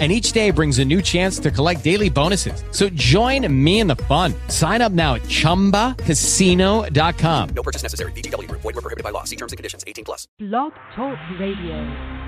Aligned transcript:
and 0.00 0.10
each 0.10 0.32
day 0.32 0.50
brings 0.50 0.80
a 0.80 0.84
new 0.84 1.00
chance 1.00 1.38
to 1.38 1.52
collect 1.52 1.84
daily 1.84 2.10
bonuses. 2.10 2.64
So 2.72 2.88
join 2.88 3.46
me 3.64 3.78
in 3.78 3.86
the 3.86 3.94
fun. 3.96 4.34
Sign 4.48 4.82
up 4.82 4.90
now 4.90 5.14
at 5.14 5.22
ChumbaCasino.com. 5.22 7.48
No 7.54 7.62
purchase 7.62 7.84
necessary. 7.84 8.10
VGW. 8.12 8.50
Void 8.50 8.64
were 8.64 8.72
prohibited 8.72 9.04
by 9.04 9.10
law. 9.10 9.22
See 9.22 9.36
terms 9.36 9.52
and 9.52 9.56
conditions. 9.56 9.84
18 9.86 10.04
plus. 10.04 10.26
Blog 10.40 10.72
Talk 10.96 11.16
Radio. 11.38 12.24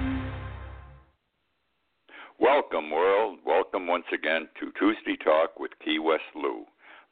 Welcome, 2.39 2.91
world. 2.91 3.39
Welcome 3.47 3.87
once 3.87 4.05
again 4.12 4.48
to 4.61 4.70
Tuesday 4.78 5.17
Talk 5.17 5.59
with 5.59 5.70
Key 5.83 5.98
West 5.98 6.25
Lou. 6.34 6.67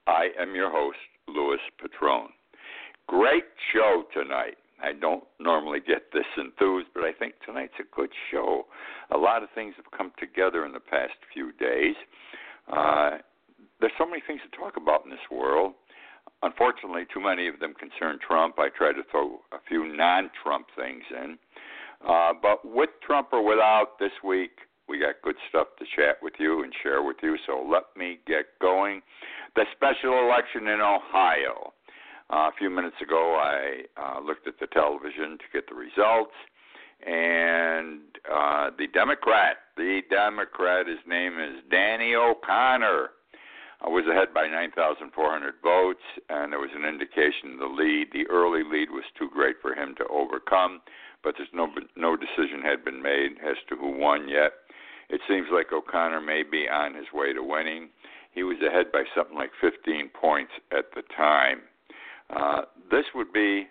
I 0.06 0.28
am 0.38 0.54
your 0.54 0.70
host, 0.70 0.98
Louis 1.26 1.58
Patrone. 1.80 2.28
Great 3.06 3.44
show 3.72 4.04
tonight. 4.12 4.58
I 4.82 4.92
don't 4.92 5.24
normally 5.40 5.80
get 5.80 6.12
this 6.12 6.26
enthused, 6.36 6.88
but 6.94 7.04
I 7.04 7.12
think 7.12 7.34
tonight's 7.44 7.72
a 7.80 7.96
good 7.96 8.10
show. 8.30 8.66
A 9.10 9.16
lot 9.16 9.42
of 9.42 9.48
things 9.54 9.74
have 9.76 9.90
come 9.96 10.12
together 10.18 10.64
in 10.64 10.72
the 10.72 10.80
past 10.80 11.12
few 11.32 11.52
days. 11.52 11.94
Uh, 12.72 13.18
there's 13.80 13.92
so 13.98 14.06
many 14.06 14.22
things 14.26 14.40
to 14.48 14.56
talk 14.56 14.76
about 14.76 15.04
in 15.04 15.10
this 15.10 15.28
world. 15.30 15.74
Unfortunately, 16.42 17.04
too 17.12 17.20
many 17.20 17.48
of 17.48 17.58
them 17.60 17.74
concern 17.74 18.18
Trump. 18.26 18.56
I 18.58 18.68
try 18.68 18.92
to 18.92 19.02
throw 19.10 19.40
a 19.52 19.58
few 19.68 19.94
non 19.94 20.30
Trump 20.42 20.66
things 20.76 21.04
in. 21.10 21.38
Uh, 22.06 22.32
but 22.40 22.64
with 22.64 22.90
Trump 23.06 23.28
or 23.32 23.44
without, 23.44 23.98
this 23.98 24.12
week 24.22 24.50
we 24.88 24.98
got 24.98 25.14
good 25.22 25.36
stuff 25.48 25.68
to 25.78 25.84
chat 25.96 26.16
with 26.22 26.34
you 26.38 26.62
and 26.62 26.72
share 26.82 27.02
with 27.02 27.16
you. 27.22 27.36
So 27.46 27.66
let 27.66 27.84
me 27.96 28.18
get 28.26 28.46
going. 28.60 29.00
The 29.56 29.64
special 29.74 30.20
election 30.20 30.68
in 30.68 30.80
Ohio. 30.80 31.72
Uh, 32.30 32.48
a 32.48 32.52
few 32.58 32.70
minutes 32.70 32.96
ago, 33.02 33.36
I 33.36 33.84
uh, 34.00 34.20
looked 34.20 34.48
at 34.48 34.58
the 34.58 34.66
television 34.68 35.36
to 35.38 35.44
get 35.52 35.68
the 35.68 35.74
results, 35.74 36.32
and 37.06 38.00
uh, 38.30 38.70
the 38.78 38.86
Democrat, 38.92 39.56
the 39.76 40.00
Democrat, 40.10 40.86
his 40.86 40.98
name 41.06 41.38
is 41.38 41.62
Danny 41.70 42.14
O'Connor, 42.14 43.10
was 43.86 44.04
ahead 44.10 44.32
by 44.32 44.48
9,400 44.48 45.54
votes, 45.62 46.00
and 46.28 46.52
there 46.52 46.58
was 46.58 46.70
an 46.74 46.84
indication 46.84 47.58
the 47.58 47.66
lead, 47.66 48.08
the 48.12 48.26
early 48.28 48.62
lead, 48.64 48.90
was 48.90 49.04
too 49.18 49.28
great 49.32 49.56
for 49.60 49.74
him 49.74 49.94
to 49.96 50.06
overcome. 50.08 50.80
But 51.22 51.34
there's 51.38 51.52
no 51.54 51.68
no 51.96 52.16
decision 52.16 52.60
had 52.62 52.84
been 52.84 53.02
made 53.02 53.38
as 53.44 53.56
to 53.68 53.76
who 53.76 53.96
won 53.96 54.28
yet. 54.28 54.52
It 55.08 55.20
seems 55.28 55.48
like 55.52 55.72
O'Connor 55.72 56.20
may 56.20 56.42
be 56.42 56.68
on 56.68 56.94
his 56.94 57.06
way 57.12 57.32
to 57.32 57.42
winning. 57.42 57.88
He 58.32 58.42
was 58.42 58.56
ahead 58.66 58.92
by 58.92 59.04
something 59.14 59.36
like 59.36 59.50
15 59.60 60.10
points 60.10 60.52
at 60.72 60.86
the 60.94 61.02
time. 61.16 61.62
Uh, 62.34 62.62
this 62.90 63.04
would 63.14 63.32
be 63.32 63.68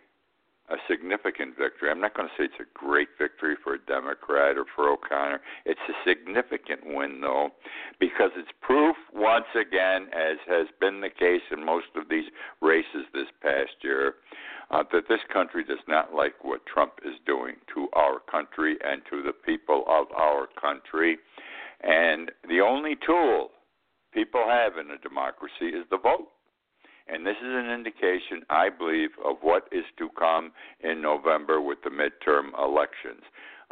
a 0.69 0.75
significant 0.89 1.57
victory. 1.57 1.91
I'm 1.91 1.99
not 1.99 2.15
going 2.15 2.29
to 2.29 2.33
say 2.37 2.45
it's 2.45 2.59
a 2.59 2.77
great 2.77 3.09
victory 3.19 3.55
for 3.63 3.75
a 3.75 3.79
Democrat 3.79 4.57
or 4.57 4.65
for 4.75 4.89
O'Connor. 4.89 5.41
It's 5.65 5.79
a 5.89 6.09
significant 6.09 6.81
win, 6.85 7.19
though, 7.19 7.49
because 7.99 8.31
it's 8.37 8.51
proof, 8.61 8.95
once 9.13 9.51
again, 9.59 10.07
as 10.13 10.37
has 10.47 10.67
been 10.79 11.01
the 11.01 11.09
case 11.09 11.43
in 11.51 11.65
most 11.65 11.87
of 11.95 12.07
these 12.09 12.25
races 12.61 13.05
this 13.13 13.27
past 13.41 13.75
year, 13.81 14.15
uh, 14.71 14.83
that 14.93 15.09
this 15.09 15.19
country 15.31 15.63
does 15.65 15.83
not 15.87 16.13
like 16.13 16.43
what 16.43 16.65
Trump 16.65 16.93
is 17.05 17.15
doing 17.25 17.55
to 17.75 17.89
our 17.93 18.19
country 18.31 18.77
and 18.83 19.01
to 19.09 19.21
the 19.21 19.33
people 19.33 19.83
of 19.87 20.07
our 20.15 20.47
country. 20.59 21.17
And 21.81 22.31
the 22.47 22.61
only 22.61 22.95
tool 23.05 23.49
people 24.13 24.45
have 24.47 24.77
in 24.77 24.91
a 24.91 24.97
democracy 24.97 25.75
is 25.75 25.85
the 25.91 25.97
vote. 25.97 26.29
And 27.07 27.25
this 27.25 27.35
is 27.37 27.49
an 27.49 27.69
indication, 27.69 28.43
I 28.49 28.69
believe, 28.69 29.09
of 29.23 29.37
what 29.41 29.67
is 29.71 29.83
to 29.97 30.09
come 30.17 30.51
in 30.81 31.01
November 31.01 31.59
with 31.61 31.79
the 31.83 31.89
midterm 31.89 32.57
elections. 32.57 33.23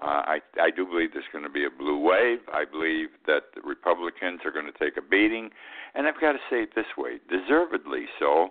Uh, 0.02 0.24
I, 0.26 0.40
I 0.60 0.72
do 0.72 0.86
believe 0.86 1.14
there's 1.14 1.30
going 1.32 1.44
to 1.44 1.50
be 1.50 1.66
a 1.66 1.70
blue 1.70 2.00
wave. 2.00 2.40
I 2.52 2.66
believe 2.66 3.10
that 3.28 3.54
the 3.56 3.62
Republicans 3.62 4.42
are 4.46 4.52
going 4.52 4.66
to 4.66 4.78
take 4.78 4.98
a 4.98 5.02
beating. 5.02 5.50
And 5.94 6.08
I've 6.08 6.20
got 6.20 6.34
to 6.34 6.40
say 6.50 6.64
it 6.64 6.76
this 6.76 6.90
way 6.98 7.20
deservedly 7.30 8.06
so, 8.20 8.50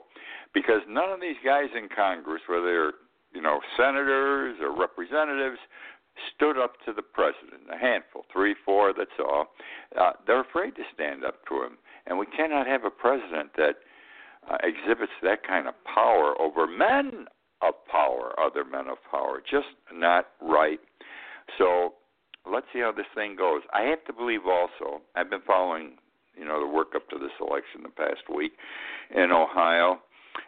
because 0.54 0.80
none 0.88 1.10
of 1.10 1.20
these 1.20 1.36
guys 1.44 1.68
in 1.76 1.88
Congress, 1.88 2.42
whether 2.46 2.64
they're 2.64 2.92
you 3.34 3.42
know 3.42 3.60
senators 3.76 4.58
or 4.60 4.76
representatives, 4.76 5.58
stood 6.34 6.56
up 6.56 6.74
to 6.84 6.92
the 6.92 7.02
president. 7.02 7.62
A 7.72 7.78
handful, 7.78 8.24
three, 8.32 8.54
four, 8.64 8.92
that's 8.96 9.10
all. 9.18 9.46
Uh, 9.98 10.12
they're 10.26 10.40
afraid 10.40 10.76
to 10.76 10.82
stand 10.94 11.24
up 11.24 11.46
to 11.48 11.62
him. 11.62 11.78
And 12.06 12.18
we 12.18 12.26
cannot 12.26 12.66
have 12.66 12.84
a 12.84 12.90
president 12.90 13.50
that 13.56 13.76
uh, 14.48 14.56
exhibits 14.62 15.12
that 15.22 15.46
kind 15.46 15.66
of 15.68 15.74
power 15.84 16.34
over 16.40 16.66
men 16.66 17.26
of 17.62 17.74
power, 17.90 18.32
other 18.40 18.64
men 18.64 18.88
of 18.88 18.98
power. 19.10 19.42
Just 19.48 19.68
not 19.92 20.28
right. 20.40 20.80
So 21.58 21.94
let's 22.50 22.66
see 22.72 22.80
how 22.80 22.92
this 22.92 23.06
thing 23.14 23.36
goes. 23.36 23.62
I 23.72 23.82
have 23.82 24.04
to 24.06 24.12
believe 24.12 24.40
also, 24.46 25.02
I've 25.14 25.30
been 25.30 25.42
following, 25.46 25.96
you 26.36 26.44
know, 26.44 26.60
the 26.60 26.72
work 26.72 26.94
up 26.94 27.08
to 27.10 27.18
this 27.18 27.32
election 27.40 27.82
the 27.82 27.90
past 27.90 28.22
week 28.34 28.52
in 29.14 29.30
Ohio, 29.30 30.00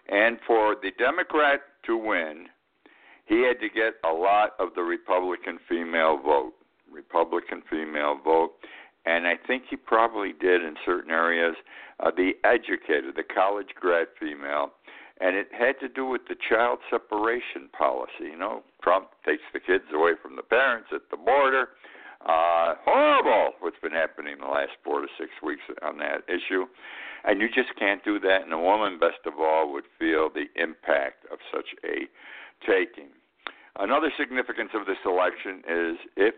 and 0.08 0.38
for 0.46 0.76
the 0.80 0.90
Democrat 0.98 1.60
to 1.86 1.96
win, 1.96 2.46
he 3.26 3.44
had 3.46 3.60
to 3.60 3.68
get 3.68 3.94
a 4.08 4.12
lot 4.12 4.50
of 4.58 4.70
the 4.74 4.82
Republican 4.82 5.58
female 5.68 6.18
vote. 6.18 6.52
Republican 6.90 7.62
female 7.70 8.18
vote 8.22 8.52
and 9.04 9.26
I 9.26 9.34
think 9.36 9.64
he 9.68 9.76
probably 9.76 10.32
did 10.32 10.62
in 10.62 10.74
certain 10.84 11.10
areas, 11.10 11.56
uh, 12.00 12.10
the 12.14 12.32
educated, 12.44 13.16
the 13.16 13.22
college 13.22 13.74
grad 13.78 14.08
female, 14.18 14.72
and 15.20 15.36
it 15.36 15.48
had 15.52 15.78
to 15.80 15.88
do 15.88 16.06
with 16.06 16.22
the 16.28 16.36
child 16.48 16.78
separation 16.90 17.68
policy. 17.76 18.30
You 18.30 18.38
know, 18.38 18.62
Trump 18.82 19.08
takes 19.24 19.42
the 19.52 19.60
kids 19.60 19.84
away 19.94 20.12
from 20.20 20.36
the 20.36 20.42
parents 20.42 20.88
at 20.92 21.02
the 21.10 21.16
border. 21.16 21.68
Uh, 22.22 22.74
horrible 22.84 23.52
what's 23.60 23.78
been 23.82 23.92
happening 23.92 24.34
in 24.34 24.38
the 24.38 24.46
last 24.46 24.72
four 24.84 25.00
to 25.00 25.08
six 25.18 25.30
weeks 25.42 25.62
on 25.82 25.98
that 25.98 26.22
issue. 26.28 26.66
And 27.24 27.40
you 27.40 27.48
just 27.48 27.76
can't 27.78 28.02
do 28.04 28.18
that. 28.20 28.42
And 28.42 28.52
a 28.52 28.58
woman, 28.58 28.98
best 28.98 29.26
of 29.26 29.34
all, 29.40 29.72
would 29.72 29.84
feel 29.98 30.30
the 30.30 30.46
impact 30.60 31.26
of 31.32 31.38
such 31.52 31.74
a 31.84 32.06
taking. 32.66 33.10
Another 33.78 34.12
significance 34.18 34.70
of 34.74 34.86
this 34.86 34.98
election 35.04 35.62
is 35.66 35.96
if 36.16 36.34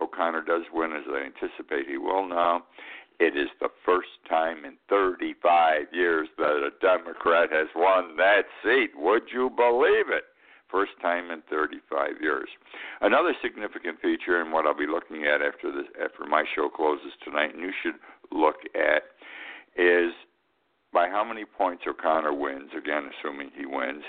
O'Connor 0.00 0.42
does 0.42 0.62
win, 0.72 0.92
as 0.92 1.04
I 1.08 1.26
anticipate 1.26 1.86
he 1.88 1.98
will 1.98 2.26
now, 2.26 2.64
it 3.20 3.36
is 3.36 3.48
the 3.60 3.68
first 3.84 4.08
time 4.28 4.64
in 4.64 4.76
35 4.88 5.92
years 5.92 6.28
that 6.38 6.64
a 6.64 6.70
Democrat 6.80 7.50
has 7.52 7.68
won 7.76 8.16
that 8.16 8.44
seat. 8.64 8.92
Would 8.96 9.24
you 9.30 9.50
believe 9.50 10.08
it? 10.08 10.24
First 10.70 10.92
time 11.02 11.30
in 11.30 11.42
35 11.50 12.22
years. 12.22 12.48
Another 13.02 13.34
significant 13.42 14.00
feature, 14.00 14.40
and 14.40 14.52
what 14.52 14.66
I'll 14.66 14.78
be 14.78 14.86
looking 14.86 15.24
at 15.24 15.42
after 15.42 15.70
this, 15.70 15.84
after 16.02 16.24
my 16.24 16.44
show 16.54 16.70
closes 16.70 17.12
tonight, 17.22 17.52
and 17.52 17.60
you 17.60 17.72
should 17.82 17.96
look 18.32 18.56
at, 18.74 19.02
is 19.76 20.12
by 20.92 21.08
how 21.08 21.22
many 21.22 21.44
points 21.44 21.82
O'Connor 21.86 22.32
wins. 22.32 22.70
Again, 22.76 23.10
assuming 23.12 23.50
he 23.54 23.66
wins. 23.66 24.04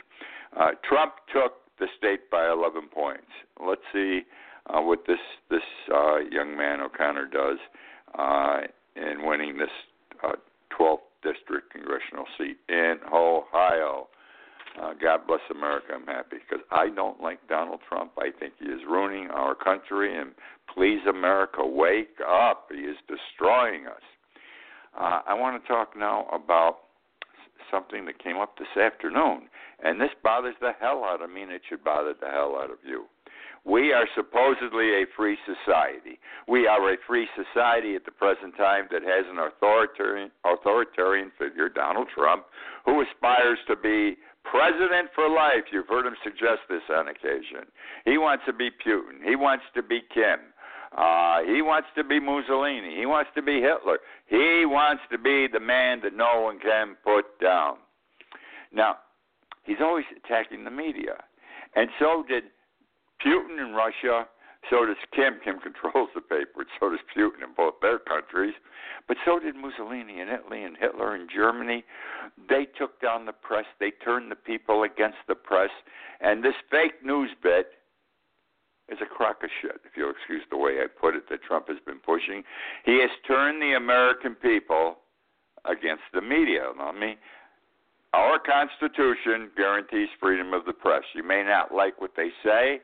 Uh, 0.57 0.71
Trump 0.87 1.13
took 1.33 1.53
the 1.79 1.87
state 1.97 2.29
by 2.31 2.49
11 2.49 2.87
points. 2.93 3.27
Let's 3.59 3.81
see 3.91 4.21
uh, 4.67 4.81
what 4.81 5.05
this 5.07 5.19
this 5.49 5.61
uh, 5.93 6.17
young 6.31 6.55
man 6.57 6.81
O'Connor 6.81 7.27
does 7.27 7.57
uh, 8.17 8.61
in 8.95 9.25
winning 9.25 9.57
this 9.57 9.69
uh, 10.23 10.33
12th 10.77 10.99
district 11.23 11.71
congressional 11.71 12.25
seat 12.37 12.57
in 12.69 12.95
Ohio. 13.13 14.07
Uh, 14.81 14.93
God 15.01 15.27
bless 15.27 15.41
America. 15.53 15.93
I'm 15.93 16.05
happy 16.05 16.37
because 16.37 16.63
I 16.71 16.89
don't 16.89 17.21
like 17.21 17.39
Donald 17.49 17.81
Trump. 17.89 18.13
I 18.17 18.29
think 18.39 18.53
he 18.59 18.65
is 18.65 18.81
ruining 18.87 19.29
our 19.29 19.53
country. 19.53 20.17
And 20.17 20.31
please, 20.73 20.99
America, 21.09 21.65
wake 21.65 22.17
up. 22.25 22.69
He 22.73 22.81
is 22.81 22.95
destroying 23.07 23.87
us. 23.87 24.01
Uh, 24.97 25.21
I 25.27 25.33
want 25.33 25.61
to 25.61 25.67
talk 25.67 25.97
now 25.97 26.27
about 26.33 26.79
something 27.69 28.05
that 28.05 28.21
came 28.21 28.37
up 28.37 28.57
this 28.57 28.81
afternoon, 28.81 29.43
and 29.83 29.99
this 29.99 30.09
bothers 30.23 30.55
the 30.59 30.71
hell 30.79 31.03
out 31.05 31.21
of 31.21 31.29
me, 31.29 31.43
and 31.43 31.51
it 31.51 31.61
should 31.67 31.83
bother 31.83 32.13
the 32.19 32.27
hell 32.27 32.57
out 32.61 32.69
of 32.69 32.77
you. 32.85 33.05
We 33.63 33.93
are 33.93 34.07
supposedly 34.15 35.03
a 35.03 35.05
free 35.15 35.37
society. 35.45 36.19
We 36.47 36.67
are 36.67 36.93
a 36.93 36.97
free 37.05 37.27
society 37.37 37.95
at 37.95 38.05
the 38.05 38.11
present 38.11 38.57
time 38.57 38.87
that 38.91 39.03
has 39.03 39.25
an 39.29 39.37
authoritarian, 39.37 40.31
authoritarian 40.43 41.31
figure, 41.37 41.69
Donald 41.69 42.07
Trump, 42.13 42.45
who 42.85 43.01
aspires 43.01 43.59
to 43.67 43.75
be 43.75 44.17
president 44.43 45.09
for 45.13 45.29
life. 45.29 45.69
You've 45.71 45.87
heard 45.87 46.07
him 46.07 46.15
suggest 46.23 46.61
this 46.69 46.81
on 46.89 47.07
occasion. 47.07 47.69
He 48.03 48.17
wants 48.17 48.43
to 48.47 48.53
be 48.53 48.69
Putin. 48.71 49.23
He 49.23 49.35
wants 49.35 49.65
to 49.75 49.83
be 49.83 50.01
Kim. 50.11 50.39
Uh, 50.97 51.43
he 51.43 51.61
wants 51.61 51.87
to 51.95 52.03
be 52.03 52.19
Mussolini. 52.19 52.95
He 52.97 53.05
wants 53.05 53.29
to 53.35 53.41
be 53.41 53.61
Hitler. 53.61 53.99
He 54.25 54.65
wants 54.65 55.03
to 55.11 55.17
be 55.17 55.47
the 55.47 55.59
man 55.59 56.01
that 56.01 56.15
no 56.15 56.41
one 56.41 56.59
can 56.59 56.95
put 57.03 57.39
down. 57.39 57.77
Now, 58.73 58.97
he's 59.63 59.77
always 59.79 60.05
attacking 60.17 60.63
the 60.63 60.71
media. 60.71 61.23
And 61.75 61.89
so 61.99 62.25
did 62.27 62.45
Putin 63.25 63.59
in 63.59 63.73
Russia. 63.73 64.27
So 64.69 64.85
does 64.85 64.97
Kim. 65.15 65.39
Kim 65.43 65.59
controls 65.59 66.09
the 66.13 66.21
paper. 66.21 66.65
So 66.79 66.89
does 66.89 66.99
Putin 67.15 67.43
in 67.43 67.53
both 67.55 67.75
their 67.81 67.99
countries. 67.99 68.53
But 69.07 69.17
so 69.25 69.39
did 69.39 69.55
Mussolini 69.55 70.21
in 70.21 70.29
Italy 70.29 70.63
and 70.63 70.77
Hitler 70.77 71.15
in 71.15 71.27
Germany. 71.33 71.83
They 72.47 72.67
took 72.77 73.01
down 73.01 73.25
the 73.25 73.33
press. 73.33 73.65
They 73.79 73.91
turned 73.91 74.31
the 74.31 74.35
people 74.35 74.83
against 74.83 75.17
the 75.27 75.35
press. 75.35 75.71
And 76.19 76.43
this 76.43 76.53
fake 76.69 77.03
news 77.03 77.31
bit 77.41 77.71
is 78.89 78.99
a 79.01 79.05
crock 79.05 79.43
of 79.43 79.49
shit, 79.61 79.79
if 79.85 79.95
you'll 79.95 80.11
excuse 80.11 80.43
the 80.51 80.57
way 80.57 80.79
I 80.83 80.87
put 80.87 81.15
it, 81.15 81.29
that 81.29 81.41
Trump 81.43 81.67
has 81.69 81.77
been 81.85 81.99
pushing. 81.99 82.43
He 82.83 82.99
has 82.99 83.09
turned 83.25 83.61
the 83.61 83.75
American 83.75 84.35
people 84.35 84.97
against 85.65 86.03
the 86.13 86.21
media. 86.21 86.65
I 86.79 86.91
mean, 86.91 87.15
our 88.13 88.37
Constitution 88.37 89.49
guarantees 89.55 90.09
freedom 90.19 90.53
of 90.53 90.65
the 90.65 90.73
press. 90.73 91.03
You 91.15 91.23
may 91.23 91.43
not 91.43 91.73
like 91.73 92.01
what 92.01 92.11
they 92.17 92.29
say, 92.43 92.81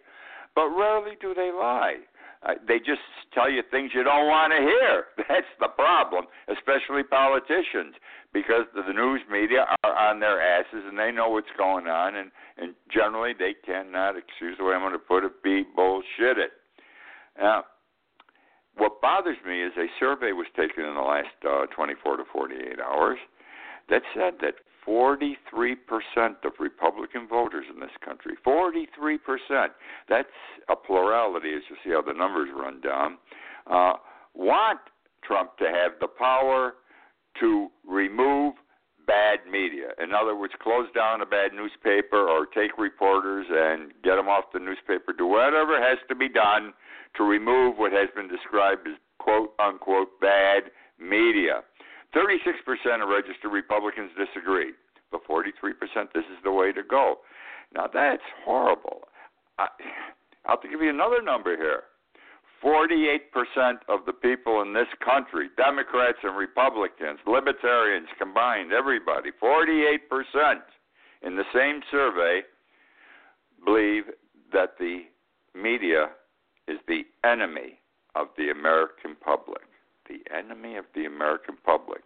but 0.57 0.69
rarely 0.69 1.13
do 1.21 1.35
they 1.35 1.51
lie. 1.53 1.97
Uh, 2.41 2.53
they 2.67 2.79
just 2.79 3.05
tell 3.31 3.47
you 3.47 3.61
things 3.69 3.91
you 3.93 4.03
don't 4.03 4.25
want 4.25 4.49
to 4.49 4.57
hear. 4.57 5.05
That's 5.29 5.53
the 5.59 5.67
problem, 5.67 6.25
especially 6.49 7.03
politicians, 7.03 7.93
because 8.33 8.65
the 8.73 8.91
news 8.91 9.21
media 9.29 9.67
are 9.83 9.95
on 9.95 10.19
their 10.19 10.41
asses 10.41 10.81
and 10.89 10.97
they 10.97 11.11
know 11.11 11.29
what's 11.29 11.53
going 11.59 11.85
on, 11.85 12.15
and, 12.15 12.31
and 12.57 12.73
generally 12.91 13.33
they 13.37 13.53
cannot, 13.63 14.17
excuse 14.17 14.57
the 14.57 14.65
way 14.65 14.73
I'm 14.73 14.81
going 14.81 14.93
to 14.93 14.99
put 14.99 15.23
it, 15.23 15.43
be 15.43 15.63
bullshitted. 15.77 16.49
Now, 17.39 17.65
what 18.77 18.99
bothers 18.99 19.37
me 19.47 19.61
is 19.61 19.73
a 19.77 19.85
survey 19.99 20.31
was 20.31 20.47
taken 20.57 20.85
in 20.85 20.95
the 20.95 21.01
last 21.01 21.37
uh, 21.47 21.67
24 21.75 22.17
to 22.17 22.23
48 22.33 22.79
hours 22.81 23.19
that 23.89 24.01
said 24.15 24.33
that 24.41 24.55
43% 24.87 25.35
of 26.45 26.53
Republican 26.59 27.27
voters 27.27 27.65
in 27.73 27.79
this 27.79 27.91
country, 28.03 28.35
43%, 28.45 29.67
that's 30.07 30.27
a 30.69 30.75
plurality 30.75 31.53
as 31.53 31.61
you 31.69 31.75
see 31.83 31.91
how 31.91 32.01
the 32.01 32.17
numbers 32.17 32.49
run 32.55 32.79
down, 32.81 33.17
uh, 33.69 33.93
want 34.33 34.79
Trump 35.23 35.57
to 35.57 35.65
have 35.65 35.93
the 35.99 36.07
power 36.07 36.75
to 37.39 37.67
remove 37.85 38.53
bad 39.05 39.39
media. 39.49 39.89
In 40.03 40.13
other 40.13 40.35
words, 40.35 40.53
close 40.61 40.87
down 40.93 41.21
a 41.21 41.25
bad 41.25 41.53
newspaper 41.53 42.27
or 42.27 42.45
take 42.45 42.77
reporters 42.77 43.47
and 43.49 43.91
get 44.03 44.15
them 44.15 44.27
off 44.27 44.45
the 44.53 44.59
newspaper, 44.59 45.13
do 45.17 45.25
whatever 45.25 45.81
has 45.81 45.97
to 46.09 46.15
be 46.15 46.29
done 46.29 46.73
to 47.15 47.23
remove 47.23 47.77
what 47.77 47.91
has 47.91 48.09
been 48.15 48.27
described 48.27 48.87
as 48.87 48.95
quote 49.17 49.53
unquote 49.59 50.19
bad 50.19 50.63
media. 50.99 51.61
36% 52.17 53.03
of 53.03 53.09
registered 53.09 53.51
Republicans 53.51 54.09
disagree, 54.17 54.71
but 55.11 55.21
43% 55.27 55.53
this 56.13 56.23
is 56.25 56.41
the 56.43 56.51
way 56.51 56.71
to 56.71 56.81
go. 56.81 57.17
Now 57.75 57.85
that's 57.91 58.23
horrible. 58.43 59.01
I, 59.59 59.67
I'll 60.47 60.59
give 60.61 60.81
you 60.81 60.89
another 60.89 61.21
number 61.21 61.55
here. 61.55 61.83
48% 62.63 63.19
of 63.87 63.99
the 64.07 64.13
people 64.13 64.63
in 64.63 64.73
this 64.73 64.87
country, 65.05 65.49
Democrats 65.57 66.17
and 66.23 66.35
Republicans, 66.35 67.19
Libertarians 67.27 68.07
combined, 68.17 68.71
everybody, 68.71 69.29
48% 69.41 69.99
in 71.21 71.35
the 71.35 71.43
same 71.53 71.81
survey 71.91 72.41
believe 73.63 74.05
that 74.51 74.71
the 74.79 75.01
media 75.53 76.07
is 76.67 76.77
the 76.87 77.03
enemy 77.23 77.79
of 78.15 78.27
the 78.37 78.49
American 78.49 79.15
public 79.23 79.61
the 80.07 80.19
enemy 80.35 80.75
of 80.75 80.85
the 80.95 81.05
American 81.05 81.57
public. 81.65 82.01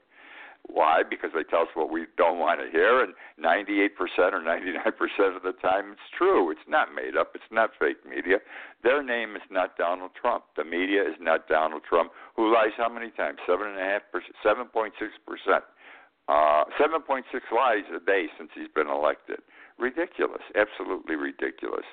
Why? 0.68 1.02
Because 1.08 1.32
they 1.34 1.44
tell 1.44 1.64
us 1.64 1.74
what 1.74 1.92
we 1.92 2.06
don't 2.18 2.40
want 2.40 2.62
to 2.62 2.70
hear, 2.72 3.04
and 3.04 3.14
98% 3.44 3.90
or 4.32 4.40
99% 4.40 5.36
of 5.36 5.44
the 5.44 5.54
time 5.62 5.92
it's 5.92 6.10
true. 6.18 6.52
It's 6.52 6.68
not 6.68 6.94
made 6.96 7.18
up. 7.18 7.32
It's 7.36 7.52
not 7.52 7.72
fake 7.80 7.98
media. 8.08 8.38
Their 8.84 9.04
name 9.04 9.36
is 9.36 9.42
not 9.50 9.78
Donald 9.78 10.12
Trump. 10.20 10.46
The 10.56 10.64
media 10.64 11.02
is 11.02 11.16
not 11.20 11.48
Donald 11.48 11.82
Trump, 11.88 12.12
who 12.36 12.54
lies 12.54 12.72
how 12.78 12.90
many 12.90 13.12
times? 13.12 13.40
Seven 13.46 13.68
and 13.68 13.80
a 13.80 13.84
half 13.84 14.02
percent, 14.12 14.36
seven 14.44 14.68
point 14.68 14.94
six 15.00 15.12
percent, 15.26 15.64
uh, 16.30 16.64
seven 16.80 17.02
point 17.02 17.26
six 17.32 17.46
lies 17.52 17.84
a 17.96 18.00
day 18.00 18.28
since 18.38 18.50
he's 18.56 18.72
been 18.74 18.88
elected. 18.88 19.40
Ridiculous, 19.78 20.44
absolutely 20.56 21.16
ridiculous. 21.16 21.86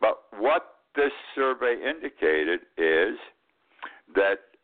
But 0.00 0.24
what 0.38 0.84
this 0.94 1.12
survey 1.34 1.76
indicated 1.80 2.60
is 2.76 3.18
that 4.14 4.56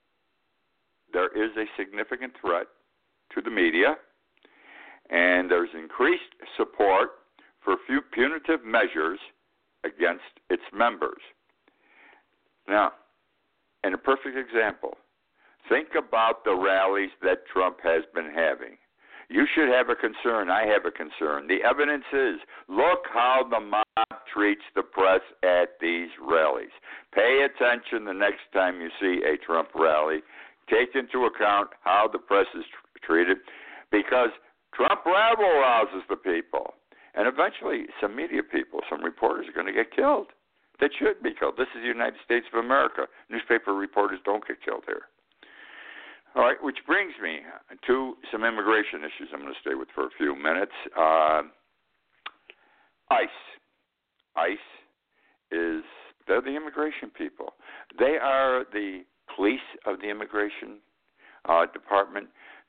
there 1.12 1.28
is 1.28 1.50
a 1.56 1.64
significant 1.76 2.32
threat 2.40 2.66
to 3.34 3.40
the 3.40 3.50
media, 3.50 3.96
and 5.10 5.50
there's 5.50 5.70
increased 5.74 6.34
support 6.56 7.10
for 7.64 7.76
few 7.86 8.00
punitive 8.12 8.64
measures 8.64 9.18
against 9.84 10.40
its 10.50 10.62
members. 10.74 11.20
Now, 12.68 12.92
in 13.84 13.94
a 13.94 13.98
perfect 13.98 14.36
example, 14.36 14.96
think 15.68 15.88
about 15.98 16.44
the 16.44 16.54
rallies 16.54 17.10
that 17.22 17.46
Trump 17.52 17.78
has 17.82 18.02
been 18.14 18.30
having. 18.34 18.78
You 19.28 19.46
should 19.54 19.68
have 19.68 19.88
a 19.88 19.94
concern. 19.94 20.50
I 20.50 20.66
have 20.66 20.84
a 20.84 20.90
concern. 20.90 21.48
The 21.48 21.64
evidence 21.66 22.04
is 22.12 22.36
look 22.68 23.06
how 23.12 23.46
the 23.48 23.60
mob 23.60 24.20
treats 24.32 24.62
the 24.74 24.82
press 24.82 25.22
at 25.42 25.80
these 25.80 26.10
rallies. 26.20 26.72
Pay 27.14 27.46
attention 27.46 28.04
the 28.04 28.12
next 28.12 28.42
time 28.52 28.80
you 28.80 28.90
see 29.00 29.22
a 29.24 29.36
Trump 29.44 29.68
rally 29.74 30.20
take 30.68 30.94
into 30.94 31.24
account 31.24 31.70
how 31.82 32.08
the 32.12 32.18
press 32.18 32.46
is 32.54 32.64
treated 33.02 33.38
because 33.90 34.30
Trump 34.74 35.04
rabble 35.04 35.44
rouses 35.44 36.02
the 36.08 36.16
people. 36.16 36.74
And 37.14 37.28
eventually, 37.28 37.86
some 38.00 38.16
media 38.16 38.42
people, 38.42 38.80
some 38.88 39.04
reporters 39.04 39.46
are 39.46 39.52
going 39.52 39.66
to 39.66 39.72
get 39.72 39.94
killed. 39.94 40.28
That 40.80 40.90
should 40.98 41.22
be 41.22 41.34
killed. 41.38 41.54
This 41.58 41.68
is 41.76 41.82
the 41.82 41.88
United 41.88 42.18
States 42.24 42.46
of 42.52 42.64
America. 42.64 43.06
Newspaper 43.28 43.74
reporters 43.74 44.18
don't 44.24 44.46
get 44.46 44.64
killed 44.64 44.84
here. 44.86 45.02
All 46.34 46.42
right, 46.42 46.56
which 46.62 46.78
brings 46.86 47.12
me 47.22 47.40
to 47.86 48.14
some 48.32 48.42
immigration 48.44 49.00
issues 49.00 49.28
I'm 49.32 49.40
going 49.40 49.52
to 49.52 49.60
stay 49.60 49.74
with 49.74 49.88
for 49.94 50.06
a 50.06 50.10
few 50.16 50.34
minutes. 50.34 50.72
Uh, 50.96 51.42
ICE. 53.10 53.28
ICE 54.34 54.68
is, 55.52 55.84
they're 56.26 56.40
the 56.40 56.56
immigration 56.56 57.10
people. 57.10 57.54
They 57.98 58.16
are 58.16 58.64
the 58.72 59.02
police 59.36 59.60
of 59.84 60.00
the 60.00 60.08
immigration 60.08 60.80
uh, 61.46 61.66
department 61.70 62.28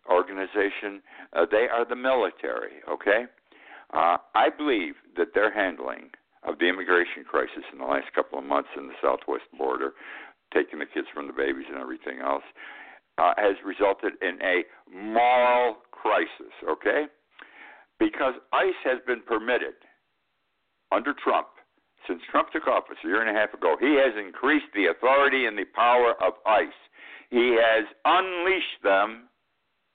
organization. 0.10 1.02
Uh, 1.34 1.46
they 1.50 1.68
are 1.72 1.86
the 1.88 1.96
military. 1.96 2.84
Okay, 2.90 3.26
uh, 3.94 4.18
I 4.36 4.50
believe 4.56 4.96
that 5.18 5.34
their 5.34 5.54
handling 5.54 6.10
of 6.44 6.60
the 6.60 6.68
immigration 6.68 7.24
crisis 7.24 7.64
in 7.72 7.80
the 7.80 7.86
last 7.86 8.12
couple 8.14 8.40
of 8.40 8.46
months 8.46 8.70
in 8.78 8.88
the 8.88 8.98
southwest 9.02 9.46
border, 9.58 9.94
taking 10.54 10.80
the 10.80 10.86
kids 10.86 11.08
from 11.14 11.28
the 11.28 11.34
babies 11.34 11.66
and 11.70 11.80
everything 11.80 12.20
else, 12.20 12.44
uh, 13.18 13.34
has 13.38 13.56
resulted 13.64 14.14
in 14.22 14.40
a 14.42 14.64
moral 14.92 15.78
crisis. 15.92 16.54
Okay, 16.68 17.06
because 18.00 18.34
ICE 18.52 18.82
has 18.84 19.00
been 19.08 19.22
permitted 19.22 19.76
under 20.92 21.14
Trump 21.14 21.48
since 22.08 22.22
Trump 22.30 22.52
took 22.52 22.68
office 22.68 22.98
a 23.04 23.08
year 23.08 23.22
and 23.22 23.36
a 23.36 23.40
half 23.40 23.54
ago, 23.54 23.76
he 23.80 23.96
has 23.96 24.14
increased 24.20 24.72
the 24.76 24.88
authority 24.88 25.46
and 25.46 25.58
the 25.58 25.66
power 25.74 26.16
of 26.22 26.34
ICE. 26.46 26.82
He 27.30 27.58
has 27.60 27.86
unleashed 28.06 28.84
them 28.84 29.30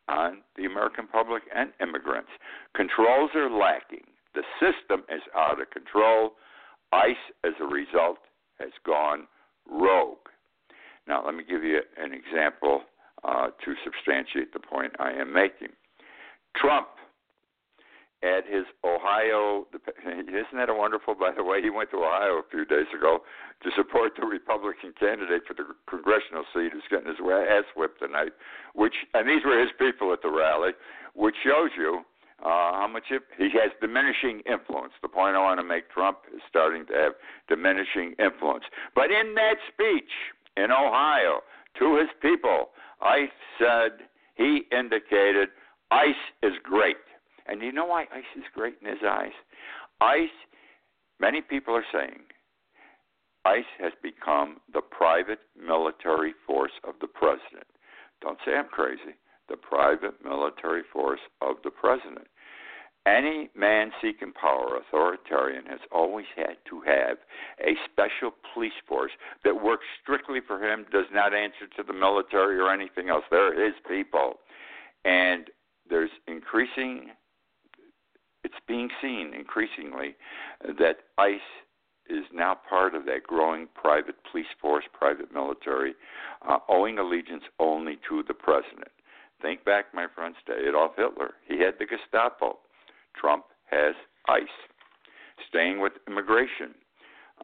on 0.08 0.38
the 0.56 0.64
American 0.64 1.06
public 1.06 1.42
and 1.54 1.70
immigrants. 1.80 2.30
Controls 2.74 3.30
are 3.34 3.50
lacking. 3.50 4.04
The 4.34 4.42
system 4.60 5.04
is 5.08 5.22
out 5.36 5.60
of 5.60 5.70
control. 5.70 6.32
ICE, 6.92 7.16
as 7.44 7.52
a 7.60 7.64
result, 7.64 8.18
has 8.58 8.70
gone 8.84 9.26
rogue. 9.70 10.16
Now, 11.06 11.24
let 11.24 11.34
me 11.34 11.44
give 11.48 11.64
you 11.64 11.80
an 11.98 12.12
example 12.12 12.82
uh, 13.24 13.48
to 13.64 13.74
substantiate 13.84 14.52
the 14.52 14.60
point 14.60 14.92
I 14.98 15.12
am 15.12 15.32
making. 15.32 15.68
Trump 16.56 16.88
at 18.22 18.46
his 18.46 18.64
Ohio. 18.84 19.66
Isn't 20.04 20.58
that 20.58 20.68
a 20.68 20.74
wonderful? 20.74 21.14
By 21.14 21.30
the 21.36 21.44
way, 21.44 21.62
he 21.62 21.70
went 21.70 21.90
to 21.90 21.98
Ohio 21.98 22.38
a 22.38 22.46
few 22.50 22.64
days 22.64 22.90
ago 22.96 23.22
to 23.62 23.70
support 23.76 24.12
the 24.18 24.26
Republican 24.26 24.92
candidate 24.98 25.42
for 25.46 25.54
the 25.54 25.64
congressional 25.88 26.44
seat 26.54 26.72
who's 26.72 26.86
getting 26.90 27.06
his 27.06 27.20
ass 27.22 27.64
whipped 27.76 28.00
tonight. 28.00 28.32
Which 28.74 28.94
and 29.14 29.28
these 29.28 29.44
were 29.44 29.58
his 29.58 29.70
people 29.78 30.12
at 30.12 30.22
the 30.22 30.30
rally, 30.30 30.72
which 31.14 31.36
shows 31.44 31.70
you 31.76 32.02
uh, 32.42 32.74
how 32.74 32.88
much 32.92 33.04
he 33.08 33.50
has 33.54 33.70
diminishing 33.80 34.42
influence. 34.50 34.92
The 35.02 35.08
point 35.08 35.36
I 35.36 35.40
want 35.40 35.60
to 35.60 35.66
make: 35.66 35.90
Trump 35.90 36.18
is 36.34 36.42
starting 36.48 36.86
to 36.86 36.94
have 36.94 37.12
diminishing 37.48 38.14
influence. 38.18 38.64
But 38.94 39.10
in 39.10 39.34
that 39.34 39.62
speech 39.72 40.10
in 40.56 40.70
Ohio 40.72 41.40
to 41.78 41.98
his 41.98 42.10
people, 42.20 42.70
I 43.00 43.30
said 43.58 44.08
he 44.34 44.66
indicated 44.72 45.50
ICE 45.90 46.24
is 46.42 46.52
great. 46.62 46.96
And 47.48 47.62
you 47.62 47.72
know 47.72 47.86
why 47.86 48.02
ICE 48.02 48.24
is 48.36 48.44
great 48.54 48.74
in 48.82 48.88
his 48.88 49.02
eyes? 49.06 49.32
ICE, 50.00 50.28
many 51.18 51.40
people 51.40 51.74
are 51.74 51.84
saying, 51.92 52.20
ICE 53.44 53.64
has 53.80 53.92
become 54.02 54.58
the 54.72 54.82
private 54.82 55.40
military 55.58 56.34
force 56.46 56.72
of 56.86 56.94
the 57.00 57.06
president. 57.06 57.66
Don't 58.20 58.38
say 58.44 58.52
I'm 58.52 58.68
crazy. 58.68 59.16
The 59.48 59.56
private 59.56 60.22
military 60.22 60.82
force 60.92 61.20
of 61.40 61.56
the 61.64 61.70
president. 61.70 62.26
Any 63.06 63.48
man 63.56 63.90
seeking 64.02 64.32
power, 64.32 64.76
authoritarian, 64.76 65.64
has 65.66 65.80
always 65.90 66.26
had 66.36 66.56
to 66.68 66.82
have 66.82 67.16
a 67.58 67.72
special 67.90 68.34
police 68.52 68.76
force 68.86 69.12
that 69.44 69.62
works 69.64 69.86
strictly 70.02 70.40
for 70.46 70.62
him, 70.62 70.84
does 70.92 71.06
not 71.10 71.32
answer 71.32 71.66
to 71.76 71.82
the 71.82 71.94
military 71.94 72.58
or 72.58 72.70
anything 72.70 73.08
else. 73.08 73.24
They're 73.30 73.64
his 73.64 73.74
people. 73.88 74.34
And 75.06 75.48
there's 75.88 76.10
increasing, 76.26 77.12
it's 78.48 78.64
being 78.66 78.88
seen 79.02 79.34
increasingly 79.38 80.16
that 80.78 80.96
ICE 81.18 81.50
is 82.08 82.24
now 82.32 82.56
part 82.68 82.94
of 82.94 83.04
that 83.04 83.24
growing 83.26 83.68
private 83.74 84.14
police 84.30 84.46
force, 84.58 84.84
private 84.98 85.32
military, 85.34 85.94
uh, 86.48 86.56
owing 86.70 86.98
allegiance 86.98 87.44
only 87.58 87.98
to 88.08 88.24
the 88.26 88.32
president. 88.32 88.88
Think 89.42 89.64
back, 89.66 89.92
my 89.92 90.06
friends, 90.14 90.36
to 90.46 90.68
Adolf 90.68 90.92
Hitler. 90.96 91.34
He 91.46 91.58
had 91.60 91.74
the 91.78 91.84
Gestapo. 91.84 92.58
Trump 93.14 93.44
has 93.66 93.94
ICE. 94.28 94.58
Staying 95.48 95.80
with 95.80 95.92
immigration. 96.08 96.74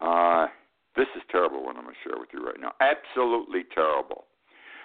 Uh, 0.00 0.46
this 0.96 1.06
is 1.14 1.22
terrible 1.30 1.62
what 1.62 1.76
I'm 1.76 1.84
going 1.84 1.94
to 1.94 2.08
share 2.08 2.18
with 2.18 2.30
you 2.32 2.44
right 2.44 2.58
now. 2.58 2.72
Absolutely 2.80 3.64
terrible. 3.74 4.24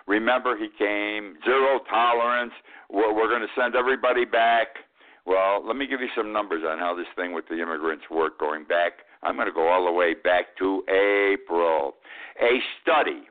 Remember, 0.05 0.57
he 0.57 0.67
came, 0.77 1.37
zero 1.45 1.79
tolerance, 1.89 2.53
we're, 2.89 3.13
we're 3.13 3.29
going 3.29 3.41
to 3.41 3.53
send 3.55 3.75
everybody 3.75 4.25
back. 4.25 4.67
Well, 5.29 5.61
let 5.63 5.75
me 5.75 5.85
give 5.85 6.01
you 6.01 6.09
some 6.17 6.33
numbers 6.33 6.63
on 6.67 6.79
how 6.79 6.95
this 6.95 7.05
thing 7.15 7.33
with 7.33 7.47
the 7.47 7.61
immigrants 7.61 8.05
worked 8.09 8.39
going 8.39 8.63
back. 8.63 9.05
I'm 9.21 9.35
going 9.35 9.45
to 9.45 9.53
go 9.53 9.67
all 9.67 9.85
the 9.85 9.91
way 9.91 10.15
back 10.15 10.57
to 10.57 10.81
April. 10.89 11.93
A 12.41 12.57
study 12.81 13.29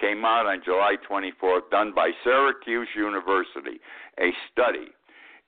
came 0.00 0.24
out 0.24 0.46
on 0.46 0.62
July 0.64 0.96
24th, 1.06 1.68
done 1.70 1.92
by 1.94 2.12
Syracuse 2.24 2.88
University. 2.96 3.80
A 4.18 4.32
study 4.50 4.88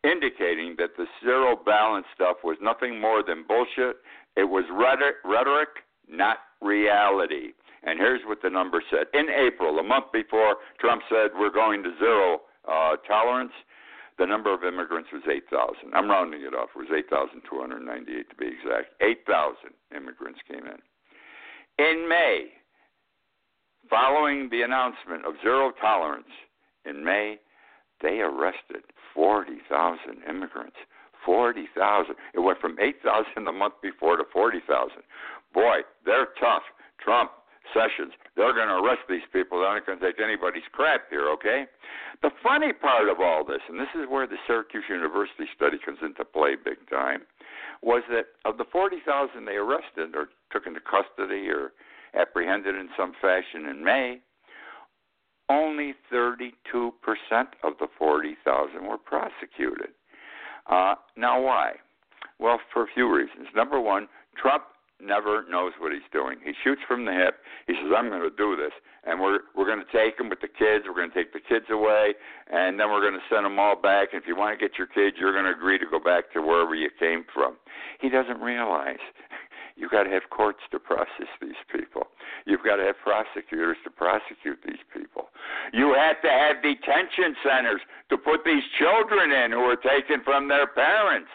indicating 0.04 0.75
that 0.76 0.90
the 0.99 1.07
zero 1.25 1.57
balance 1.57 2.04
stuff 2.14 2.37
was 2.45 2.59
nothing 2.61 3.00
more 3.00 3.23
than 3.26 3.47
bullshit. 3.49 3.97
It 4.37 4.45
was 4.45 4.64
rhetoric, 4.71 5.68
not 6.07 6.37
reality. 6.61 7.52
And 7.83 7.99
here's 7.99 8.21
what 8.26 8.42
the 8.42 8.50
number 8.50 8.83
said. 8.90 9.07
In 9.14 9.28
April, 9.30 9.78
a 9.78 9.83
month 9.83 10.12
before 10.12 10.57
Trump 10.78 11.00
said 11.09 11.30
we're 11.35 11.49
going 11.49 11.83
to 11.83 11.97
zero 11.99 12.42
uh, 12.71 12.97
tolerance, 13.09 13.52
the 14.19 14.27
number 14.27 14.53
of 14.53 14.65
immigrants 14.65 15.11
was 15.13 15.23
8,000. 15.31 15.95
I'm 15.95 16.11
rounding 16.11 16.43
it 16.43 16.55
off. 16.55 16.71
It 16.75 16.79
was 16.79 16.89
8,298 16.95 18.31
to 18.31 18.37
be 18.37 18.47
exact. 18.47 18.95
8,000 19.01 19.71
immigrants 19.95 20.41
came 20.47 20.67
in. 20.67 20.81
In 21.79 22.09
May, 22.09 22.49
following 23.89 24.49
the 24.51 24.63
announcement 24.63 25.25
of 25.25 25.35
zero 25.43 25.73
tolerance 25.81 26.35
in 26.85 27.05
May, 27.05 27.39
they 28.03 28.21
arrested 28.21 28.83
40,000 29.15 30.23
immigrants. 30.29 30.77
40,000. 31.25 32.15
It 32.35 32.41
went 32.41 32.61
from 32.61 32.77
8,000 32.81 33.45
the 33.45 33.53
month 33.53 33.75
before 33.83 34.17
to 34.17 34.25
40,000. 34.33 35.03
Boy, 35.53 35.81
they're 36.05 36.29
tough. 36.41 36.63
Trump, 36.99 37.31
Sessions, 37.75 38.13
they're 38.38 38.54
going 38.54 38.71
to 38.71 38.78
arrest 38.78 39.02
these 39.11 39.26
people. 39.33 39.59
They're 39.59 39.75
not 39.75 39.85
going 39.85 39.99
to 39.99 40.07
take 40.07 40.23
anybody's 40.23 40.71
crap 40.71 41.11
here, 41.11 41.28
okay? 41.35 41.66
The 42.23 42.30
funny 42.40 42.73
part 42.73 43.09
of 43.11 43.18
all 43.18 43.45
this, 43.45 43.61
and 43.68 43.78
this 43.78 43.90
is 43.99 44.07
where 44.09 44.26
the 44.26 44.38
Syracuse 44.47 44.85
University 44.88 45.50
study 45.54 45.76
comes 45.85 45.99
into 46.02 46.25
play 46.25 46.54
big 46.54 46.78
time, 46.88 47.26
was 47.83 48.02
that 48.11 48.38
of 48.47 48.57
the 48.57 48.64
40,000 48.71 49.45
they 49.45 49.59
arrested 49.59 50.14
or 50.14 50.30
took 50.52 50.66
into 50.66 50.78
custody 50.80 51.50
or 51.50 51.73
apprehended 52.14 52.76
in 52.76 52.88
some 52.97 53.12
fashion 53.21 53.66
in 53.66 53.83
May, 53.85 54.21
only 55.50 55.95
32% 56.12 56.52
of 57.64 57.73
the 57.80 57.88
40,000 57.99 58.87
were 58.87 58.99
prosecuted. 58.99 59.90
Uh, 60.71 60.95
now, 61.16 61.40
why? 61.40 61.73
Well, 62.38 62.61
for 62.73 62.85
a 62.85 62.87
few 62.95 63.12
reasons. 63.12 63.49
Number 63.54 63.80
one, 63.80 64.07
Trump 64.37 64.64
never 65.00 65.45
knows 65.49 65.73
what 65.78 65.93
he's 65.93 66.07
doing. 66.12 66.38
He 66.45 66.52
shoots 66.64 66.83
from 66.87 67.05
the 67.05 67.12
hip. 67.12 67.40
He 67.67 67.75
says, 67.75 67.93
"I'm 67.97 68.09
going 68.09 68.23
to 68.23 68.35
do 68.35 68.57
this," 68.57 68.73
and 69.05 69.21
we're 69.21 69.40
we're 69.55 69.67
going 69.67 69.85
to 69.85 69.93
take 69.93 70.19
him 70.19 70.28
with 70.28 70.40
the 70.40 70.49
kids. 70.49 70.85
We're 70.87 70.95
going 70.95 71.11
to 71.11 71.14
take 71.14 71.33
the 71.33 71.40
kids 71.40 71.67
away, 71.71 72.14
and 72.50 72.78
then 72.78 72.90
we're 72.90 73.02
going 73.02 73.19
to 73.19 73.26
send 73.31 73.45
them 73.45 73.59
all 73.59 73.76
back. 73.76 74.12
And 74.12 74.23
if 74.23 74.28
you 74.28 74.37
want 74.37 74.59
to 74.59 74.61
get 74.61 74.78
your 74.78 74.88
kids, 74.88 75.17
you're 75.19 75.33
going 75.33 75.47
to 75.47 75.57
agree 75.57 75.78
to 75.78 75.87
go 75.87 76.00
back 76.00 76.33
to 76.33 76.43
wherever 76.43 76.75
you 76.75 76.90
came 76.99 77.25
from. 77.33 77.57
He 78.00 78.09
doesn't 78.09 78.40
realize 78.40 79.02
You've 79.78 79.93
got 79.93 80.02
to 80.05 80.11
have 80.11 80.26
courts 80.31 80.59
to 80.73 80.81
process 80.81 81.31
these 81.40 81.62
people. 81.71 82.09
You've 82.47 82.64
got 82.64 82.76
to 82.76 82.83
have 82.83 82.99
prosecutors 82.99 83.76
to 83.85 83.90
prosecute 83.90 84.59
these 84.67 84.83
people. 84.93 85.31
You 85.73 85.95
have 85.95 86.21
to 86.23 86.28
have 86.28 86.62
detention 86.67 87.38
centers 87.47 87.81
to 88.11 88.19
put 88.19 88.43
these 88.45 88.64
children 88.76 89.31
in 89.31 89.52
who 89.52 89.62
are 89.71 89.78
taken 89.78 90.25
from 90.25 90.49
their 90.49 90.67
parents. 90.67 91.31